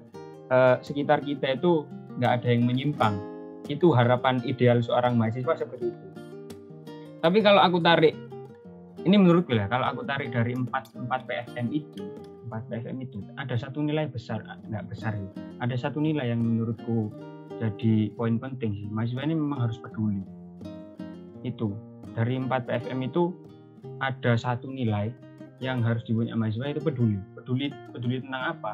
[0.52, 1.84] eh, sekitar kita itu
[2.19, 3.15] nggak ada yang menyimpang
[3.69, 6.08] itu harapan ideal seorang mahasiswa seperti itu.
[7.21, 8.17] Tapi kalau aku tarik
[9.02, 12.04] ini menurutku ya kalau aku tarik dari empat empat PFM itu
[12.50, 15.30] empat PFM itu ada satu nilai besar nggak besar ya
[15.62, 17.10] ada satu nilai yang menurutku
[17.62, 18.90] jadi poin penting sih.
[18.90, 20.26] Mahasiswa ini memang harus peduli.
[21.46, 21.78] Itu
[22.18, 23.38] dari empat PFM itu
[24.02, 25.14] ada satu nilai
[25.62, 27.22] yang harus dipunyai mahasiswa itu peduli.
[27.38, 28.74] Peduli peduli tentang apa?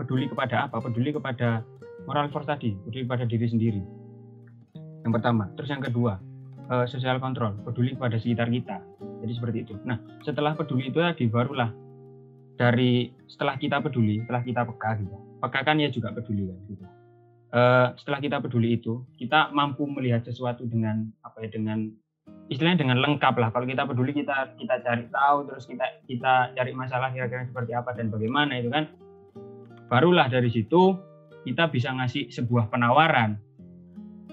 [0.00, 0.80] Peduli kepada apa?
[0.80, 1.60] Peduli kepada
[2.08, 3.82] moral force tadi peduli kepada diri sendiri.
[5.04, 5.52] Yang pertama.
[5.60, 6.16] Terus yang kedua
[6.72, 8.80] eh, social control peduli kepada sekitar kita
[9.22, 9.74] jadi seperti itu.
[9.86, 11.70] Nah, setelah peduli itu tadi barulah
[12.58, 15.16] dari setelah kita peduli, setelah kita peka gitu.
[15.42, 16.84] Peka kan ya juga peduli kan gitu.
[17.52, 21.92] Uh, setelah kita peduli itu, kita mampu melihat sesuatu dengan apa ya dengan
[22.48, 23.52] istilahnya dengan lengkap lah.
[23.52, 27.92] Kalau kita peduli kita kita cari tahu terus kita kita cari masalah kira-kira seperti apa
[27.92, 28.88] dan bagaimana itu kan.
[29.92, 30.96] Barulah dari situ
[31.44, 33.36] kita bisa ngasih sebuah penawaran.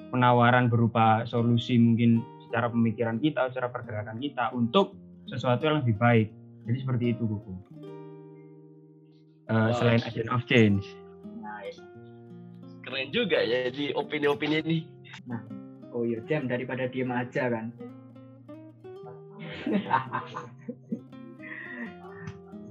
[0.09, 4.97] Penawaran berupa solusi mungkin secara pemikiran kita, secara pergerakan kita untuk
[5.29, 6.33] sesuatu yang lebih baik.
[6.65, 7.53] Jadi seperti itu buku.
[9.49, 9.77] Uh, wow.
[9.77, 10.85] Selain agent of change.
[11.41, 11.77] Nice.
[12.81, 14.85] Keren juga ya di opini-opini ini.
[15.29, 15.45] Nah,
[15.93, 17.69] oh iya Jam daripada diem aja kan.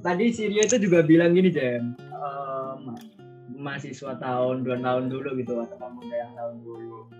[0.07, 2.95] Tadi Sirio itu juga bilang gini Jam, um,
[3.59, 7.11] mahasiswa tahun dua tahun dulu gitu atau pemuda yang tahun dulu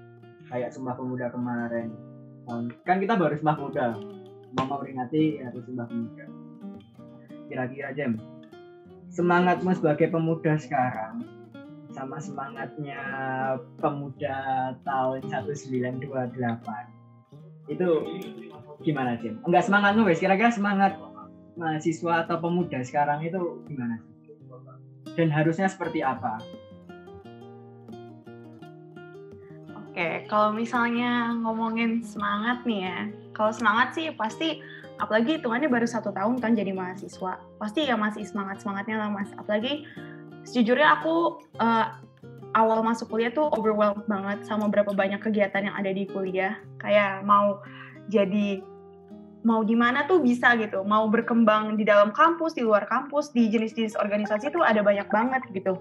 [0.49, 1.93] kayak sumpah pemuda kemarin
[2.85, 3.87] kan kita baru sembah muda
[4.57, 6.25] mau memperingati hari sembah muda
[7.49, 8.17] kira-kira jam
[9.13, 11.25] semangatmu sebagai pemuda sekarang
[11.93, 13.01] sama semangatnya
[13.81, 14.37] pemuda
[14.85, 16.99] tahun 1928
[17.69, 17.89] itu
[18.81, 19.41] gimana Jim?
[19.45, 20.97] Enggak semangatmu wes kira-kira semangat
[21.59, 24.01] mahasiswa atau pemuda sekarang itu gimana?
[25.19, 26.39] Dan harusnya seperti apa?
[29.99, 34.63] Oke, kalau misalnya ngomongin semangat nih ya, kalau semangat sih pasti
[34.95, 39.27] apalagi hitungannya baru satu tahun kan jadi mahasiswa, pasti ya masih semangat semangatnya lah mas.
[39.35, 39.91] Apalagi
[40.47, 41.99] sejujurnya aku uh,
[42.55, 47.27] awal masuk kuliah tuh overwhelmed banget sama berapa banyak kegiatan yang ada di kuliah, kayak
[47.27, 47.59] mau
[48.07, 48.63] jadi
[49.43, 53.51] mau di mana tuh bisa gitu, mau berkembang di dalam kampus, di luar kampus, di
[53.51, 55.75] jenis-jenis organisasi tuh ada banyak banget gitu.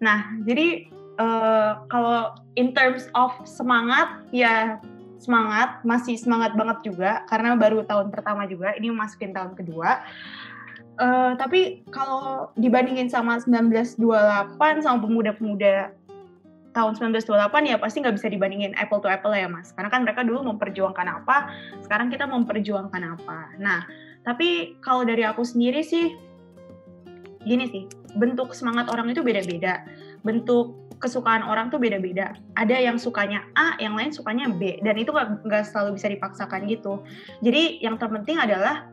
[0.00, 4.78] Nah, jadi uh, kalau in terms of semangat ya
[5.18, 10.06] semangat masih semangat banget juga karena baru tahun pertama juga ini masukin tahun kedua.
[10.98, 14.02] Uh, tapi kalau dibandingin sama 1928
[14.82, 15.94] sama pemuda-pemuda
[16.74, 19.74] tahun 1928 ya pasti nggak bisa dibandingin apple to apple ya mas.
[19.74, 21.50] Karena kan mereka dulu memperjuangkan apa
[21.82, 23.58] sekarang kita memperjuangkan apa.
[23.58, 23.86] Nah
[24.26, 26.14] tapi kalau dari aku sendiri sih
[27.46, 27.84] gini sih
[28.18, 29.86] bentuk semangat orang itu beda-beda.
[30.26, 32.34] Bentuk kesukaan orang tuh beda-beda.
[32.58, 37.02] Ada yang sukanya A, yang lain sukanya B, dan itu nggak selalu bisa dipaksakan gitu.
[37.42, 38.86] Jadi yang terpenting adalah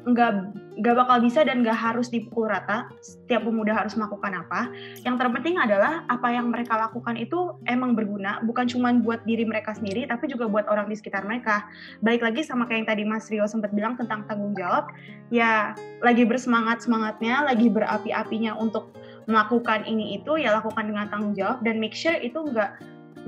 [0.00, 0.32] nggak
[0.80, 2.88] nggak bakal bisa dan nggak harus dipukul rata.
[3.04, 4.72] Setiap pemuda harus melakukan apa.
[5.04, 9.76] Yang terpenting adalah apa yang mereka lakukan itu emang berguna, bukan cuma buat diri mereka
[9.76, 11.68] sendiri, tapi juga buat orang di sekitar mereka.
[12.00, 14.88] Balik lagi sama kayak yang tadi Mas Rio sempat bilang tentang tanggung jawab,
[15.28, 18.96] ya lagi bersemangat semangatnya, lagi berapi-apinya untuk
[19.30, 22.74] melakukan ini itu ya lakukan dengan tanggung jawab dan make sure itu nggak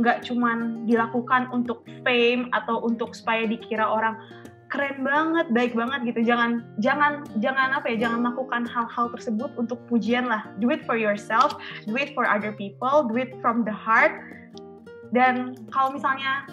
[0.01, 4.17] nggak cuman dilakukan untuk fame atau untuk supaya dikira orang
[4.73, 6.33] keren banget, baik banget gitu.
[6.33, 10.49] Jangan jangan jangan apa ya, jangan melakukan hal-hal tersebut untuk pujian lah.
[10.65, 14.17] Do it for yourself, do it for other people, do it from the heart.
[15.13, 16.49] Dan kalau misalnya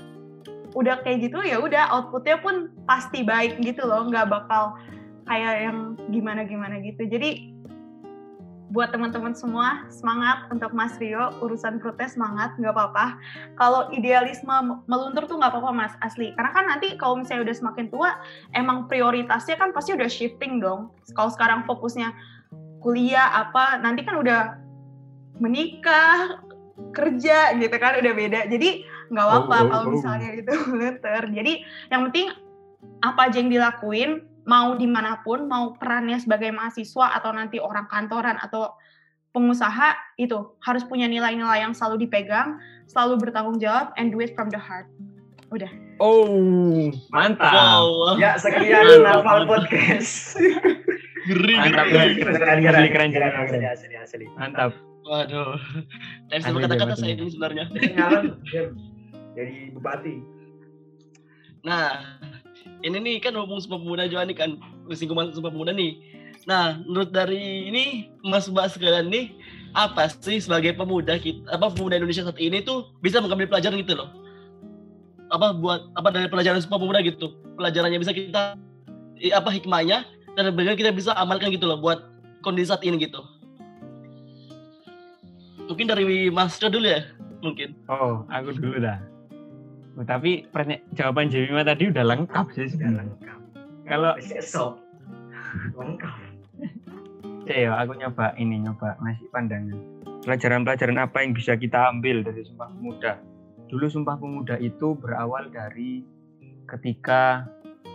[0.75, 4.75] udah kayak gitu ya udah outputnya pun pasti baik gitu loh, nggak bakal
[5.23, 7.07] kayak yang gimana-gimana gitu.
[7.07, 7.48] Jadi
[8.69, 10.45] buat teman-teman semua semangat.
[10.53, 13.17] Untuk Mas Rio urusan protes semangat nggak apa-apa.
[13.57, 16.31] Kalau idealisme meluntur tuh nggak apa-apa Mas asli.
[16.37, 18.09] Karena kan nanti kalau misalnya udah semakin tua
[18.53, 20.93] emang prioritasnya kan pasti udah shifting dong.
[21.17, 22.13] Kalau sekarang fokusnya
[22.79, 24.55] kuliah apa nanti kan udah
[25.41, 26.39] menikah
[26.95, 28.47] kerja gitu kan udah beda.
[28.47, 29.91] Jadi nggak apa-apa oh, oh, kalau oh.
[29.97, 31.23] misalnya itu meluntur.
[31.33, 31.53] Jadi
[31.89, 32.27] yang penting
[33.03, 37.85] apa aja yang dilakuin mau di mana pun, mau perannya sebagai mahasiswa atau nanti orang
[37.85, 38.73] kantoran atau
[39.29, 42.57] pengusaha itu harus punya nilai-nilai yang selalu dipegang,
[42.89, 44.89] selalu bertanggung jawab, and do it from the heart.
[45.53, 45.69] Udah.
[46.01, 47.53] Oh, mantap.
[47.53, 48.17] Wow.
[48.17, 50.33] Ya, sekian Naval Podcast.
[51.29, 52.25] Geri, mantap, geri.
[52.25, 54.25] Keren, keren, keren, keren, asli, asli, asli.
[54.33, 54.73] Mantap.
[55.05, 55.57] Waduh.
[56.29, 57.65] Tapi sama kata-kata saya ini sebenarnya.
[59.37, 60.15] Jadi bupati.
[61.65, 62.17] Nah,
[62.83, 64.55] ini nih kan ngomong Sumpah Pemuda juga nih kan
[64.91, 65.99] singgungan Sumpah Pemuda nih.
[66.47, 69.35] Nah, menurut dari ini Mas Mbak sekalian nih
[69.77, 73.93] apa sih sebagai pemuda kita apa pemuda Indonesia saat ini tuh bisa mengambil pelajaran gitu
[73.99, 74.09] loh.
[75.29, 77.35] Apa buat apa dari pelajaran Sumpah Pemuda gitu.
[77.59, 78.55] Pelajarannya bisa kita
[79.35, 80.07] apa hikmahnya
[80.39, 81.99] dan bagaimana kita bisa amalkan gitu loh buat
[82.41, 83.19] kondisi saat ini gitu.
[85.69, 87.05] Mungkin dari Mas dulu ya,
[87.45, 87.77] mungkin.
[87.85, 88.97] Oh, aku dulu dah.
[89.99, 90.47] Oh, tapi
[90.95, 93.03] jawaban Jemima tadi udah lengkap sih Sudah sebenarnya.
[93.03, 93.39] lengkap.
[93.83, 94.73] Kalau Besok
[95.75, 96.15] lengkap.
[97.43, 99.75] ya aku nyoba ini nyoba ngasih pandangan.
[100.23, 103.13] Pelajaran-pelajaran apa yang bisa kita ambil dari Sumpah Pemuda?
[103.67, 106.05] Dulu Sumpah Pemuda itu berawal dari
[106.63, 107.43] ketika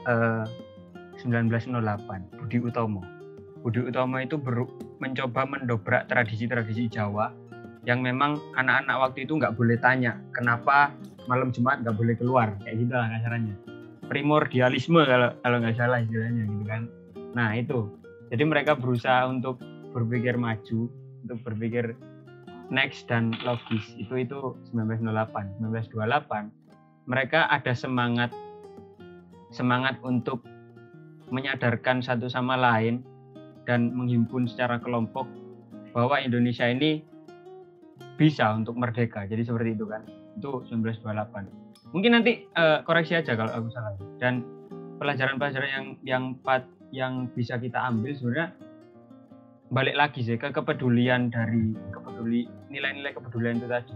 [0.05, 0.45] eh,
[1.17, 3.01] 1908 Budi Utomo.
[3.63, 4.69] Budi Utomo itu beru-
[5.01, 7.33] mencoba mendobrak tradisi-tradisi Jawa
[7.85, 10.93] yang memang anak-anak waktu itu nggak boleh tanya kenapa
[11.29, 12.57] malam Jumat nggak boleh keluar?
[12.65, 13.57] Kayak gitu lah kasarannya
[14.07, 16.83] primordialisme kalau kalau nggak salah istilahnya gitu kan.
[17.33, 17.89] Nah itu.
[18.33, 19.61] Jadi mereka berusaha untuk
[19.95, 20.91] berpikir maju
[21.25, 21.95] untuk berpikir
[22.73, 23.85] next dan logis.
[23.97, 26.65] Itu itu 1908 1928
[27.05, 28.33] mereka ada semangat
[29.53, 30.43] semangat untuk
[31.29, 33.05] menyadarkan satu sama lain
[33.65, 35.29] dan menghimpun secara kelompok
[35.95, 37.05] bahwa Indonesia ini
[38.15, 39.27] bisa untuk merdeka.
[39.27, 40.03] Jadi seperti itu kan.
[40.35, 43.95] Itu 1928 mungkin nanti eh, koreksi aja kalau aku salah.
[44.19, 44.43] Dan
[44.99, 48.49] pelajaran-pelajaran yang yang pat yang bisa kita ambil sebenarnya
[49.71, 53.95] balik lagi sih ke kepedulian dari kepeduli nilai-nilai kepedulian itu tadi.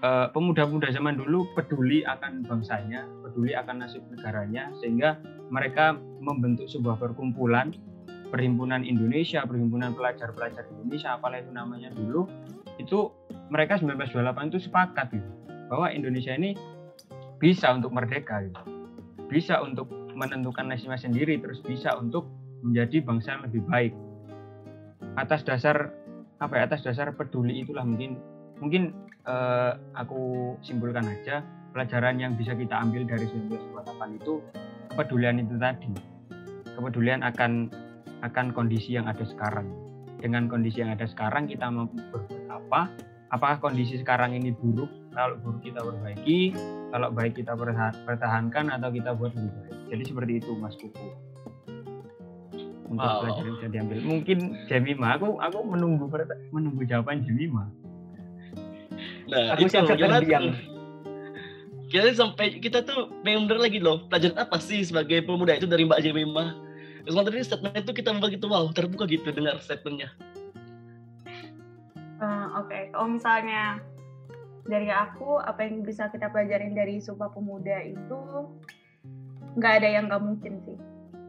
[0.00, 5.20] Eh, pemuda-pemuda zaman dulu peduli akan bangsanya peduli akan nasib negaranya sehingga
[5.52, 7.72] mereka membentuk sebuah perkumpulan
[8.30, 12.26] perhimpunan Indonesia perhimpunan pelajar-pelajar Indonesia apalah itu namanya dulu
[12.76, 13.10] itu
[13.48, 15.30] mereka 1928 itu sepakat gitu
[15.70, 16.54] bahwa Indonesia ini
[17.36, 18.62] bisa untuk merdeka gitu.
[19.26, 22.30] bisa untuk menentukan nasibnya sendiri terus bisa untuk
[22.64, 23.92] menjadi bangsa yang lebih baik
[25.20, 25.92] atas dasar
[26.40, 28.16] apa ya atas dasar peduli itulah mungkin
[28.60, 28.92] mungkin
[29.28, 31.44] eh, aku simpulkan aja
[31.76, 34.34] pelajaran yang bisa kita ambil dari 1928 itu
[34.92, 35.92] kepedulian itu tadi
[36.76, 37.68] kepedulian akan
[38.26, 39.70] akan kondisi yang ada sekarang.
[40.18, 42.90] Dengan kondisi yang ada sekarang kita mampu berbuat apa?
[43.30, 44.88] Apakah kondisi sekarang ini buruk?
[45.12, 46.54] Kalau buruk kita perbaiki.
[46.90, 49.76] Kalau baik kita pertahan- pertahankan atau kita buat lebih baik.
[49.92, 51.08] Jadi seperti itu mas kuku.
[52.86, 53.18] Untuk Wow.
[53.26, 54.38] pelajaran bisa diambil mungkin
[54.70, 56.06] Jemima aku aku menunggu
[56.54, 57.66] menunggu jawaban Jemima
[59.26, 60.54] Nah, Aku itu terdiam.
[60.54, 60.54] tuh?
[61.90, 64.06] Kita sampai kita tuh pengen bener lagi loh.
[64.06, 66.54] Pelajaran apa sih sebagai pemuda itu dari Mbak Jemima.
[67.06, 70.10] Terus tadi statement itu kita begitu wow terbuka gitu dengar statementnya.
[72.18, 73.78] Eh, Oke, kalau misalnya
[74.66, 78.18] dari aku apa yang bisa kita pelajarin dari Sumpah Pemuda itu
[79.54, 80.74] nggak ada yang nggak mungkin sih.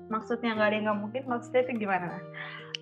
[0.10, 2.18] Maksudnya nggak ada yang nggak mungkin, maksudnya itu gimana?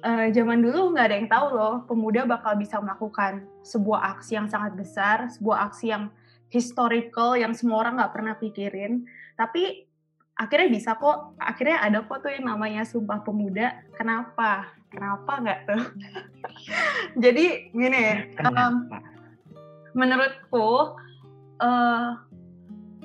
[0.05, 4.47] Eh, zaman dulu nggak ada yang tahu loh pemuda bakal bisa melakukan sebuah aksi yang
[4.47, 6.13] sangat besar, sebuah aksi yang
[6.53, 9.03] historical yang semua orang nggak pernah pikirin.
[9.36, 9.84] Tapi
[10.36, 13.88] akhirnya bisa kok, akhirnya ada kok tuh yang namanya Sumpah Pemuda.
[13.95, 14.67] Kenapa?
[14.91, 15.84] Kenapa nggak tuh?
[17.24, 18.76] Jadi gini, Kenapa?
[19.95, 21.00] menurutku
[21.63, 22.10] eh,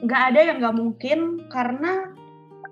[0.03, 1.19] nggak ada yang nggak mungkin
[1.53, 2.11] karena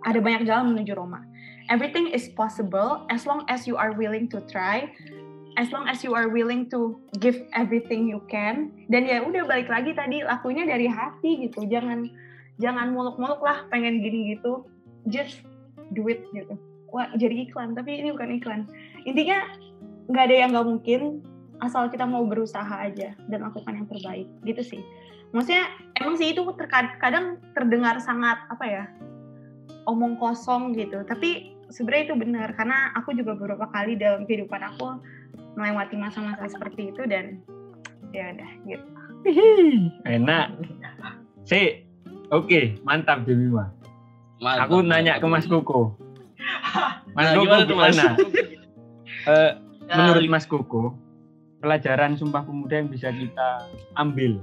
[0.02, 1.22] ada banyak jalan menuju Roma.
[1.68, 4.88] Everything is possible as long as you are willing to try,
[5.60, 8.72] as long as you are willing to give everything you can.
[8.88, 11.68] Dan ya udah balik lagi tadi lakunya dari hati gitu.
[11.68, 12.08] Jangan
[12.58, 14.66] jangan muluk-muluk lah pengen gini gitu.
[15.08, 15.42] Just
[15.94, 16.54] do it gitu.
[16.92, 18.60] Wah jadi iklan tapi ini bukan iklan.
[19.08, 19.46] Intinya
[20.08, 21.00] nggak ada yang nggak mungkin
[21.60, 24.82] asal kita mau berusaha aja dan lakukan yang terbaik gitu sih
[25.34, 25.68] maksudnya
[26.00, 28.84] emang sih itu terkadang kadang terdengar sangat apa ya
[29.84, 35.02] omong kosong gitu tapi sebenarnya itu benar karena aku juga beberapa kali dalam kehidupan aku
[35.58, 37.42] melewati masa-masa seperti itu dan
[38.14, 38.86] ya udah gitu
[40.08, 40.48] enak
[41.44, 41.84] sih
[42.30, 43.72] oke mantap Jemima
[44.38, 45.22] Mantap, aku nanya mantap.
[45.22, 45.80] ke Mas Koko.
[47.16, 48.04] Mas Nah, Koko gimana
[49.26, 49.58] Ya,
[49.98, 50.82] menurut Mas Koko
[51.58, 54.38] pelajaran Sumpah Pemuda yang bisa kita ambil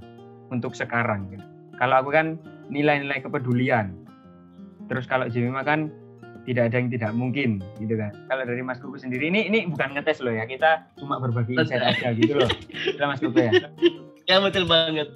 [0.49, 1.45] untuk sekarang gitu.
[1.75, 3.95] kalau aku kan nilai-nilai kepedulian.
[4.85, 5.87] Terus kalau Jemima kan
[6.43, 8.11] tidak ada yang tidak mungkin gitu kan.
[8.27, 10.43] Kalau dari Mas Koko sendiri ini ini bukan ngetes loh ya.
[10.43, 12.49] Kita cuma berbagi insight aja gitu loh.
[12.99, 13.51] Udah Mas Koko ya.
[14.25, 15.07] Ya betul banget.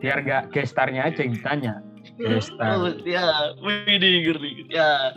[0.00, 1.72] Biar nggak gestarnya aja yang ditanya.
[2.18, 2.98] Gestar.
[3.06, 4.26] Ya, widih.
[4.68, 5.14] Ya,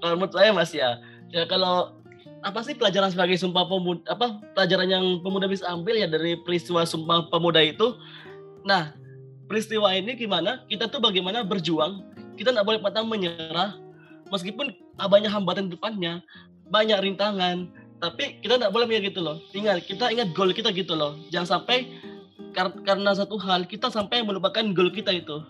[0.00, 0.96] kalau menurut saya Mas ya,
[1.28, 2.02] ya kalau
[2.42, 6.82] apa sih pelajaran sebagai sumpah pemuda apa pelajaran yang pemuda bisa ambil ya dari peristiwa
[6.82, 7.94] sumpah pemuda itu?
[8.66, 8.94] Nah
[9.46, 10.66] peristiwa ini gimana?
[10.66, 12.02] Kita tuh bagaimana berjuang?
[12.34, 13.78] Kita nggak boleh patah menyerah.
[14.34, 16.24] Meskipun banyak hambatan depannya
[16.72, 17.68] banyak rintangan
[18.02, 19.36] tapi kita nggak boleh menyerah gitu loh.
[19.54, 21.14] Ingat kita ingat goal kita gitu loh.
[21.30, 21.86] Jangan sampai
[22.52, 25.40] kar- karena satu hal kita sampai melupakan goal kita itu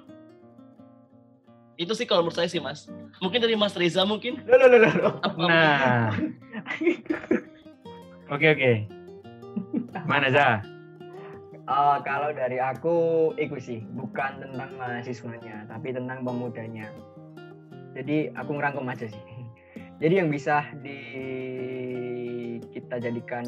[1.75, 2.87] Itu sih kalau menurut saya sih Mas.
[3.19, 4.39] Mungkin dari Mas Reza mungkin.
[4.45, 5.13] Loh, loh, loh, loh.
[5.19, 6.13] Apa- Nah.
[8.29, 8.73] Oke oke.
[10.05, 10.61] Mana za?
[11.63, 12.97] Eh, kalau dari aku
[13.39, 16.91] itu sih bukan tentang mahasiswanya tapi tentang pemudanya
[17.95, 19.23] jadi aku ngerangkum aja sih
[20.03, 20.99] jadi yang bisa di
[22.75, 23.47] kita jadikan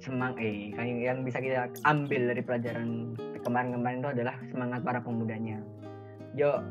[0.00, 3.12] semang eh yang- yang bisa kita ambil dari pelajaran
[3.44, 5.60] kemarin-kemarin itu adalah semangat para pemudanya.
[6.32, 6.64] Yo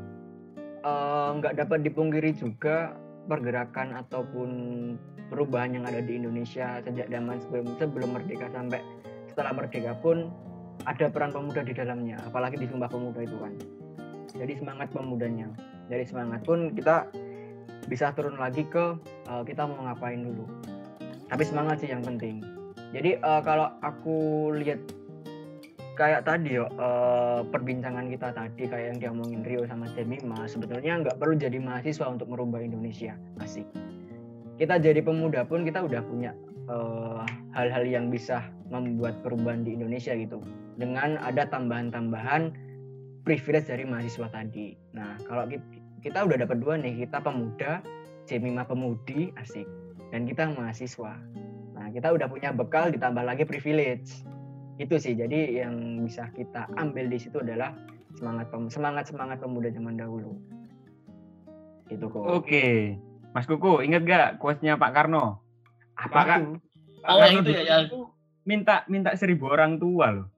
[0.82, 2.98] eh, nggak dapat dipungkiri juga
[3.30, 4.50] pergerakan ataupun
[5.30, 8.82] perubahan yang ada di Indonesia sejak zaman sebelum sebelum merdeka sampai
[9.30, 10.26] setelah merdeka pun
[10.88, 13.54] ada peran pemuda di dalamnya apalagi di Sumpah Pemuda itu kan.
[14.34, 15.46] Jadi semangat pemudanya.
[15.90, 17.10] Dari semangat pun kita
[17.86, 18.98] bisa turun lagi ke
[19.30, 20.50] eh, kita mau ngapain dulu.
[21.30, 22.42] Tapi semangat sih yang penting
[22.90, 24.80] jadi eh, kalau aku lihat
[25.98, 31.16] kayak tadi yo eh, perbincangan kita tadi kayak yang diomongin Rio sama Jemima sebetulnya nggak
[31.20, 33.66] perlu jadi mahasiswa untuk merubah Indonesia asik
[34.60, 36.32] kita jadi pemuda pun kita udah punya
[36.68, 37.22] eh,
[37.52, 40.40] hal-hal yang bisa membuat perubahan di Indonesia gitu
[40.78, 42.54] dengan ada tambahan-tambahan
[43.20, 44.72] privilege dari mahasiswa tadi.
[44.96, 45.66] Nah kalau kita,
[46.00, 47.84] kita udah dapat dua nih kita pemuda,
[48.24, 49.66] Jemima pemudi asik
[50.14, 51.18] dan kita mahasiswa.
[51.90, 54.22] Nah kita udah punya bekal ditambah lagi privilege
[54.78, 57.74] itu sih jadi yang bisa kita ambil di situ adalah
[58.14, 60.38] semangat pem- semangat semangat pemuda zaman dahulu
[61.90, 62.94] itu kok Oke.
[63.34, 65.42] Mas Kuku, inget gak quotes-nya Pak Karno?
[65.98, 66.54] apa Pak, tuh
[67.02, 68.04] Pak Oh, Karno yang itu ya, tuh
[68.46, 70.30] minta minta seribu orang tua loh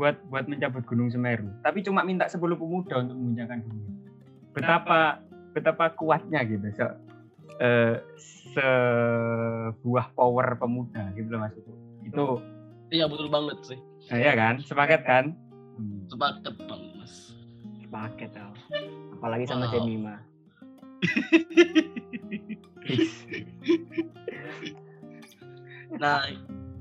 [0.00, 1.52] buat buat mencabut Gunung Semeru.
[1.60, 3.92] Tapi cuma minta 10 pemuda untuk menguncangkan gunung.
[4.56, 5.20] Betapa
[5.52, 6.64] betapa kuatnya gitu.
[7.58, 7.94] Eh,
[8.48, 11.72] sebuah power pemuda gitu loh Mas Kuku.
[12.04, 12.24] Itu
[12.88, 13.78] Iya betul banget sih.
[14.08, 14.54] nah, ya kan?
[14.60, 15.24] Sepakat kan?
[15.76, 16.08] Hmm.
[16.08, 17.14] Sepakat banget Mas.
[17.88, 18.52] paket tau
[19.16, 19.80] apalagi sama Wow.
[19.80, 20.20] Jemima
[25.96, 26.20] Nah,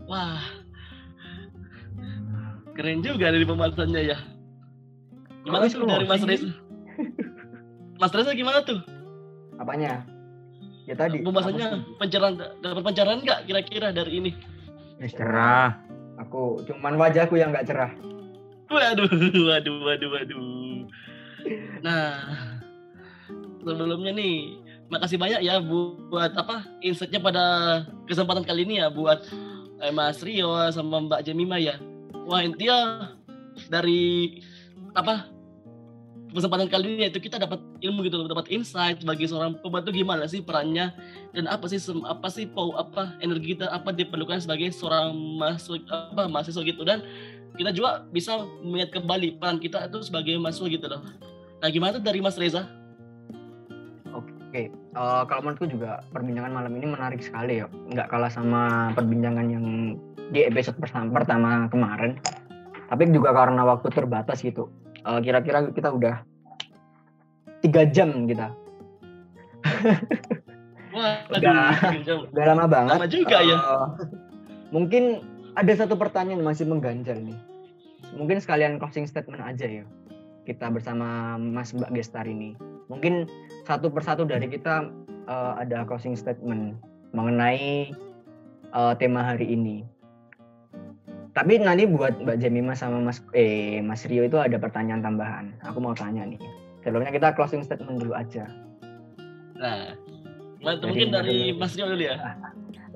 [0.03, 0.43] wah.
[2.75, 4.17] Keren juga dari pembahasannya ya.
[5.41, 6.21] Gimana Kok tuh dari Mas?
[6.21, 6.51] Reza?
[8.01, 8.83] Mas Reza gimana tuh?
[9.57, 10.05] apanya
[10.87, 14.31] ya tadi Pembahasannya pencerahan dapat pencerahan nggak kira-kira dari ini?
[14.97, 15.83] Wis cerah.
[16.17, 17.93] aku cuman wajahku yang nggak cerah
[18.67, 19.07] Waduh,
[19.47, 20.83] waduh, waduh, waduh.
[21.79, 22.19] Nah,
[23.63, 24.59] sebelumnya nih,
[24.91, 27.43] makasih banyak ya buat apa insightnya pada
[28.07, 29.23] kesempatan kali ini ya buat
[29.79, 31.79] eh, Mas Rio sama Mbak Jemima ya.
[32.27, 33.11] Wah intinya
[33.71, 34.35] dari
[34.91, 35.31] apa
[36.37, 40.45] kesempatan kali ini itu kita dapat ilmu gitu, dapat insight bagi seorang pembantu gimana sih
[40.45, 40.93] perannya
[41.33, 46.29] dan apa sih apa sih pau apa energi kita apa diperlukan sebagai seorang mahasiswa apa
[46.29, 47.01] mahasiswa gitu dan
[47.57, 51.01] kita juga bisa melihat kembali peran kita itu sebagai mahasiswa gitu loh.
[51.57, 52.69] Nah gimana tuh dari Mas Reza?
[54.13, 57.67] Oke, eh, kalau menurutku juga perbincangan malam ini menarik sekali ya.
[57.91, 59.65] Nggak kalah sama perbincangan yang
[60.31, 62.15] di episode pertama kemarin.
[62.87, 64.71] Tapi juga karena waktu terbatas gitu.
[65.07, 66.15] Eh, Kira-kira kita udah
[67.63, 68.51] tiga jam kita.
[70.91, 71.71] Wah, Udah.
[72.35, 72.97] lama banget.
[72.99, 73.57] Lama juga ya.
[73.57, 73.85] Eh,
[74.75, 75.23] mungkin
[75.55, 77.37] ada satu pertanyaan yang masih mengganjal nih.
[78.13, 79.85] Mungkin sekalian closing statement aja ya.
[80.43, 82.55] Kita bersama Mas Mbak Gestar ini.
[82.87, 83.27] Mungkin
[83.67, 84.91] satu persatu dari kita
[85.27, 86.75] eh, ada closing statement
[87.15, 87.91] mengenai
[88.75, 89.87] eh, tema hari ini.
[91.37, 95.53] Tapi nanti buat Mbak Jemima sama Mas eh Mas Rio itu ada pertanyaan tambahan.
[95.69, 96.41] Aku mau tanya nih.
[96.81, 98.49] Sebelumnya kita closing statement dulu aja.
[99.61, 99.93] Nah?
[100.57, 101.61] Dari mungkin dari dulu?
[101.61, 102.17] Mas Rio dulu ya.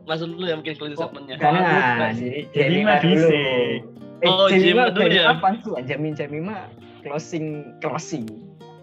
[0.09, 1.35] Mas Rio dulu ya mungkin closing Oh, statementnya.
[1.37, 2.13] Jangan,
[2.49, 3.85] Jemima dhisik.
[4.25, 5.37] Eh, Oh, Jemima dulu ya.
[5.37, 5.71] Apa sih?
[5.85, 6.65] Jamin Jemima
[7.05, 7.45] closing
[7.77, 8.25] closing.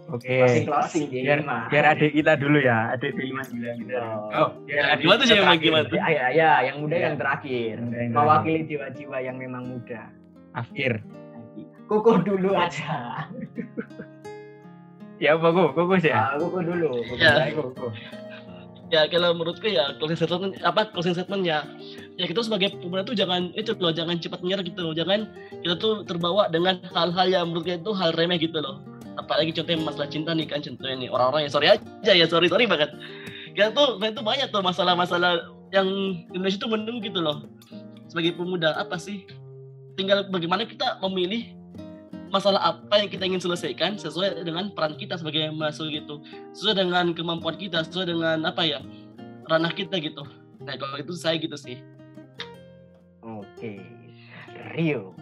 [0.09, 0.41] Oke.
[0.41, 3.97] Closing closing Biar biar adik kita dulu ya, adik Jemima dulu yang kita.
[4.01, 4.33] Oh.
[4.33, 5.61] Oh, adik Gimana tuh Jemima terakhir.
[5.61, 5.97] gimana tuh?
[6.01, 7.03] Ya, ya, ya, yang muda Ya.
[7.05, 7.75] yang terakhir.
[7.77, 8.11] Yang.
[8.17, 10.03] Mewakili jiwa-jiwa yang memang muda.
[10.57, 10.93] Akhir.
[11.85, 13.25] Kuku dulu aja.
[15.19, 15.69] Ya apa kok?
[15.75, 16.31] Kok sih ya?
[16.31, 16.91] Ah, kuku dulu.
[17.05, 17.51] Kuku Ya.
[17.53, 17.93] kok.
[18.89, 21.61] Ya kalau menurutku ya closing statement apa closing statementnya
[22.17, 25.29] ya kita sebagai pemuda tuh jangan itu loh jangan cepat menyerah gitu loh jangan
[25.61, 28.81] kita tuh terbawa dengan hal-hal yang menurut kita itu hal remeh gitu loh
[29.19, 32.65] apalagi contohnya masalah cinta nih kan contohnya nih orang-orang yang sorry aja ya sorry sorry
[32.65, 32.95] banget
[33.53, 35.89] kita tuh tuh banyak tuh masalah-masalah yang
[36.33, 37.45] Indonesia tuh menunggu gitu loh
[38.09, 39.27] sebagai pemuda apa sih
[39.99, 41.53] tinggal bagaimana kita memilih
[42.31, 46.23] masalah apa yang kita ingin selesaikan sesuai dengan peran kita sebagai mahasiswa gitu
[46.55, 48.81] sesuai dengan kemampuan kita sesuai dengan apa ya
[49.51, 50.23] ranah kita gitu
[50.63, 51.81] nah kalau itu saya gitu sih
[53.29, 53.77] Oke.
[54.73, 55.13] Rio.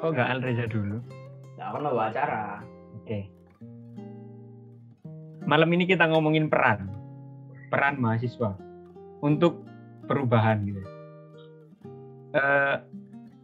[0.00, 0.98] Kok nggak Alreza dulu?
[1.60, 2.64] Nah, aku mau bawa acara.
[3.00, 3.28] Oke.
[5.42, 6.86] malam ini kita ngomongin peran,
[7.68, 8.56] peran mahasiswa
[9.20, 9.66] untuk
[10.06, 10.82] perubahan gitu.
[12.32, 12.76] Eh,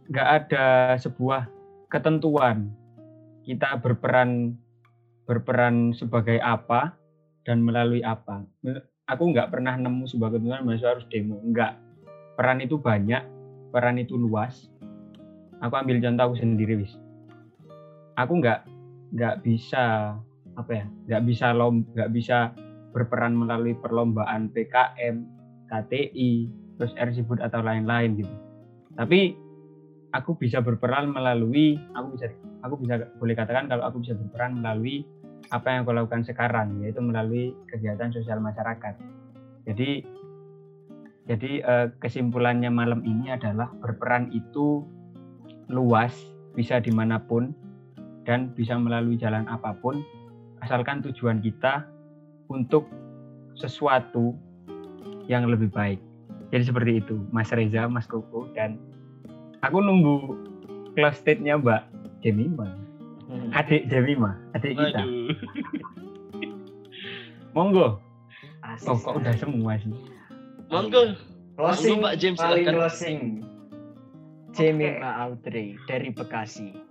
[0.09, 0.65] nggak ada
[0.97, 1.45] sebuah
[1.91, 2.73] ketentuan
[3.45, 4.57] kita berperan
[5.29, 6.97] berperan sebagai apa
[7.45, 8.41] dan melalui apa.
[9.05, 11.37] Aku nggak pernah nemu sebuah ketentuan mahasiswa harus demo.
[11.41, 11.77] Enggak.
[12.33, 13.21] Peran itu banyak,
[13.69, 14.69] peran itu luas.
[15.61, 16.93] Aku ambil contoh aku sendiri, wis.
[18.17, 18.65] Aku nggak
[19.13, 20.15] nggak bisa
[20.57, 22.53] apa ya, nggak bisa lom, nggak bisa
[22.91, 25.23] berperan melalui perlombaan PKM,
[25.69, 26.31] KTI,
[26.77, 28.35] terus RSIBUD atau lain-lain gitu.
[28.97, 29.37] Tapi
[30.13, 32.33] aku bisa berperan melalui aku bisa
[32.65, 35.05] aku bisa boleh katakan kalau aku bisa berperan melalui
[35.53, 38.97] apa yang aku lakukan sekarang yaitu melalui kegiatan sosial masyarakat.
[39.69, 40.03] Jadi
[41.29, 44.81] jadi eh, kesimpulannya malam ini adalah berperan itu
[45.69, 46.17] luas,
[46.57, 47.53] bisa di mana pun
[48.29, 50.05] dan bisa melalui jalan apa pun,
[50.61, 51.81] asalkan tujuan kita
[52.53, 52.85] untuk
[53.57, 54.37] sesuatu
[55.25, 55.97] yang lebih baik.
[56.53, 58.77] Jadi seperti itu, Mas Reza, Mas Koko, dan
[59.65, 60.37] aku nunggu
[60.93, 61.89] close state-nya Mbak
[62.21, 62.69] Jemima.
[63.25, 63.49] Hmm.
[63.49, 65.01] Adik Jemima, adik kita.
[65.01, 65.33] Waduh.
[67.57, 67.97] Monggo.
[68.61, 69.89] Asik Oh, kok udah semua sih?
[70.69, 71.17] Monggo.
[71.57, 72.73] closing Monggo, Pak James, paling silakan.
[72.77, 73.19] closing
[74.53, 76.88] Jemima Audrey dari Bekasi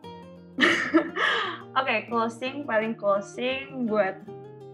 [1.78, 4.18] Oke, closing paling closing buat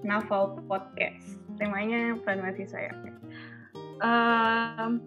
[0.05, 1.41] Naval Podcast.
[1.61, 2.95] Temanya peran mahasiswa ya.
[4.05, 5.01] Em,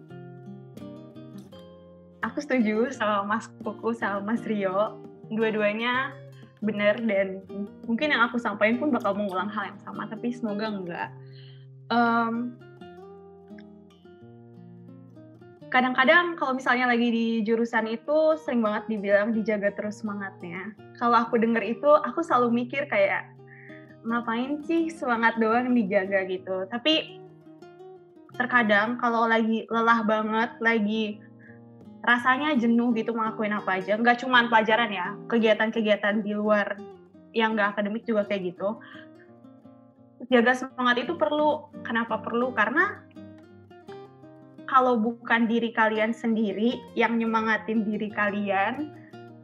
[2.22, 5.02] aku setuju sama Mas Kuku sama Mas Rio.
[5.28, 6.14] Dua-duanya
[6.58, 7.46] benar dan
[7.86, 11.08] mungkin yang aku sampaikan pun bakal mengulang hal yang sama, tapi semoga enggak.
[11.88, 12.58] Em,
[15.68, 20.72] kadang-kadang kalau misalnya lagi di jurusan itu sering banget dibilang dijaga terus semangatnya.
[20.96, 23.28] Kalau aku denger itu, aku selalu mikir kayak
[24.08, 26.64] ngapain sih semangat doang dijaga gitu.
[26.72, 27.20] Tapi
[28.36, 31.20] terkadang kalau lagi lelah banget, lagi
[32.00, 36.78] rasanya jenuh gitu ngelakuin apa aja, nggak cuma pelajaran ya, kegiatan-kegiatan di luar
[37.36, 38.80] yang nggak akademik juga kayak gitu.
[40.32, 41.70] Jaga semangat itu perlu.
[41.86, 42.50] Kenapa perlu?
[42.50, 43.06] Karena
[44.68, 48.92] kalau bukan diri kalian sendiri yang nyemangatin diri kalian,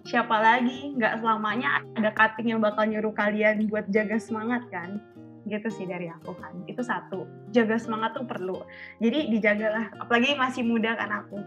[0.04, 0.92] siapa lagi?
[0.94, 5.00] Nggak selamanya ada cutting yang bakal nyuruh kalian buat jaga semangat kan?
[5.48, 6.52] Gitu sih dari aku kan.
[6.68, 7.24] Itu satu.
[7.50, 8.60] Jaga semangat tuh perlu.
[9.00, 9.92] Jadi dijagalah.
[9.96, 11.40] Apalagi masih muda kan aku.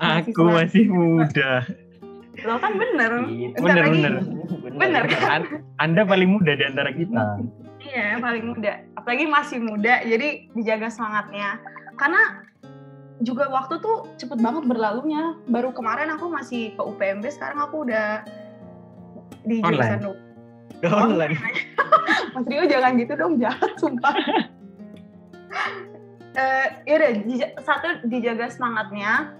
[0.00, 0.52] Aku Mahasiswa.
[0.64, 1.50] masih muda.
[2.48, 3.12] Lo kan bener.
[3.60, 3.96] Bentar Bener, lagi.
[4.00, 4.14] bener.
[4.72, 5.28] Bener kan?
[5.44, 7.36] An- Anda paling muda di antara kita.
[7.82, 8.72] Iya, paling muda.
[8.96, 11.60] Apalagi masih muda, jadi dijaga semangatnya.
[12.00, 12.48] Karena
[13.22, 15.38] juga waktu tuh cepet banget berlalunya.
[15.48, 18.26] Baru kemarin aku masih ke UPMB, sekarang aku udah
[19.46, 19.98] di Online.
[19.98, 20.12] jurusan U.
[20.86, 21.34] Online.
[22.34, 24.14] Mas Rio jangan gitu dong, jahat sumpah.
[26.32, 29.36] Eh, yaudah, dija- satu dijaga semangatnya.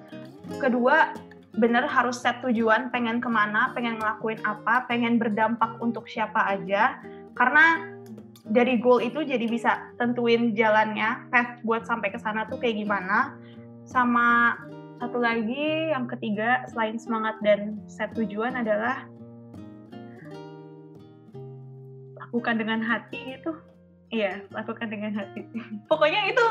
[0.60, 1.16] Kedua,
[1.56, 7.00] bener harus set tujuan, pengen ke mana, pengen ngelakuin apa, pengen berdampak untuk siapa aja.
[7.32, 7.96] Karena
[8.44, 13.40] dari goal itu jadi bisa tentuin jalannya, path buat sampai ke sana tuh kayak gimana.
[13.82, 14.56] Sama
[15.02, 19.06] satu lagi, yang ketiga, selain semangat dan set tujuan adalah
[22.32, 23.52] lakukan dengan hati itu.
[24.12, 25.42] Iya, lakukan dengan hati.
[25.90, 26.46] Pokoknya itu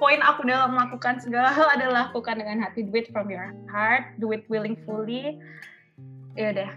[0.00, 2.86] poin aku dalam melakukan segala hal adalah lakukan dengan hati.
[2.86, 5.38] Do it from your heart, do it willingly.
[6.38, 6.70] Ya udah.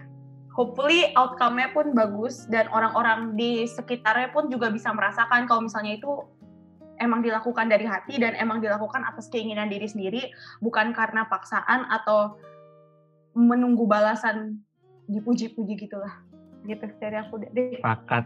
[0.54, 6.22] Hopefully outcome-nya pun bagus dan orang-orang di sekitarnya pun juga bisa merasakan kalau misalnya itu
[6.98, 10.30] emang dilakukan dari hati dan emang dilakukan atas keinginan diri sendiri,
[10.60, 12.38] bukan karena paksaan atau
[13.34, 14.62] menunggu balasan
[15.10, 16.22] dipuji-puji gitulah.
[16.64, 17.82] Gitu dari aku deh.
[17.82, 18.24] Pakat.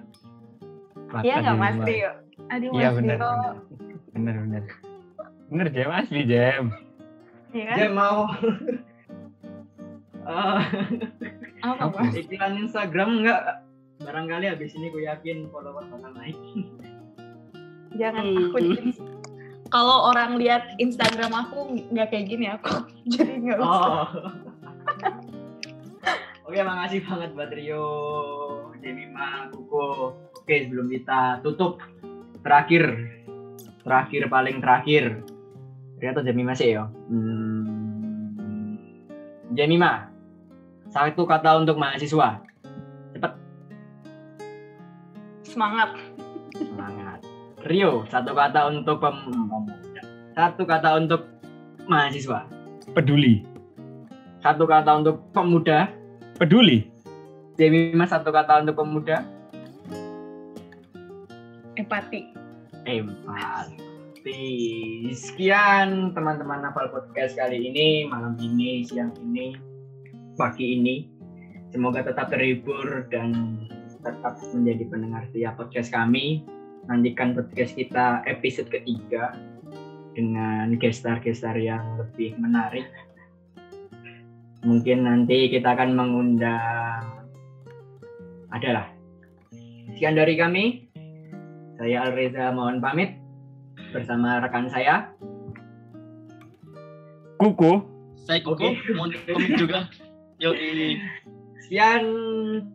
[1.08, 1.76] Pakat Iya nggak Mas.
[1.82, 2.10] Rio?
[2.52, 3.18] Aduh Iya Mas benar.
[4.14, 4.34] Benar.
[5.48, 6.64] Benar Jam asli Jam.
[7.56, 7.76] Iya kan?
[7.80, 8.28] Dia mau
[10.28, 10.60] Eh,
[11.64, 12.14] Apa Mas?
[12.20, 13.64] iklan Instagram enggak?
[13.98, 16.36] Barangkali habis ini gue yakin follower bakal naik.
[17.97, 18.59] Jangan aku
[19.74, 23.68] kalau orang lihat Instagram aku nggak kayak gini aku jadi nggak usah.
[23.68, 24.07] Oh.
[26.49, 27.84] Oke, makasih banget buat Rio,
[28.80, 30.16] Jemima, Kuko.
[30.32, 31.76] Oke, sebelum kita tutup,
[32.41, 32.89] terakhir,
[33.84, 35.20] terakhir paling terakhir,
[36.01, 36.89] Rio atau Jemima sih ya?
[37.12, 38.80] Hmm.
[39.53, 40.09] Jemima,
[40.89, 42.41] satu kata untuk mahasiswa.
[43.12, 43.32] Cepet,
[45.45, 46.01] Semangat.
[46.57, 47.28] semangat.
[47.68, 50.00] Rio, satu kata untuk pemuda.
[50.32, 51.28] Satu kata untuk
[51.84, 52.48] mahasiswa.
[52.96, 53.44] Peduli.
[54.40, 55.92] Satu kata untuk pemuda.
[56.40, 56.88] Peduli.
[57.60, 59.20] Jemima, satu kata untuk pemuda.
[61.76, 62.32] empati.
[62.88, 64.32] Empati.
[65.12, 69.52] Sekian teman-teman Nafal Podcast kali ini, malam ini, siang ini,
[70.40, 71.04] pagi ini.
[71.68, 73.60] Semoga tetap terhibur dan
[74.00, 76.48] tetap menjadi pendengar setia podcast kami.
[76.89, 79.36] Nantikan podcast kita episode ketiga
[80.16, 82.89] dengan gestar-gestar yang lebih menarik.
[84.64, 87.28] Mungkin nanti kita akan mengundang
[88.49, 88.89] adalah
[89.93, 90.89] sekian dari kami.
[91.76, 93.20] Saya Alreza mohon pamit
[93.93, 95.12] bersama rekan saya.
[97.36, 97.84] Kuku.
[98.16, 98.97] Saya Kuku, Oke.
[98.97, 99.93] mohon pamit juga.
[100.41, 100.57] Yo,
[101.68, 102.05] Sekian,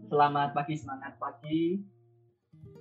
[0.05, 1.92] selamat pagi, semangat pagi.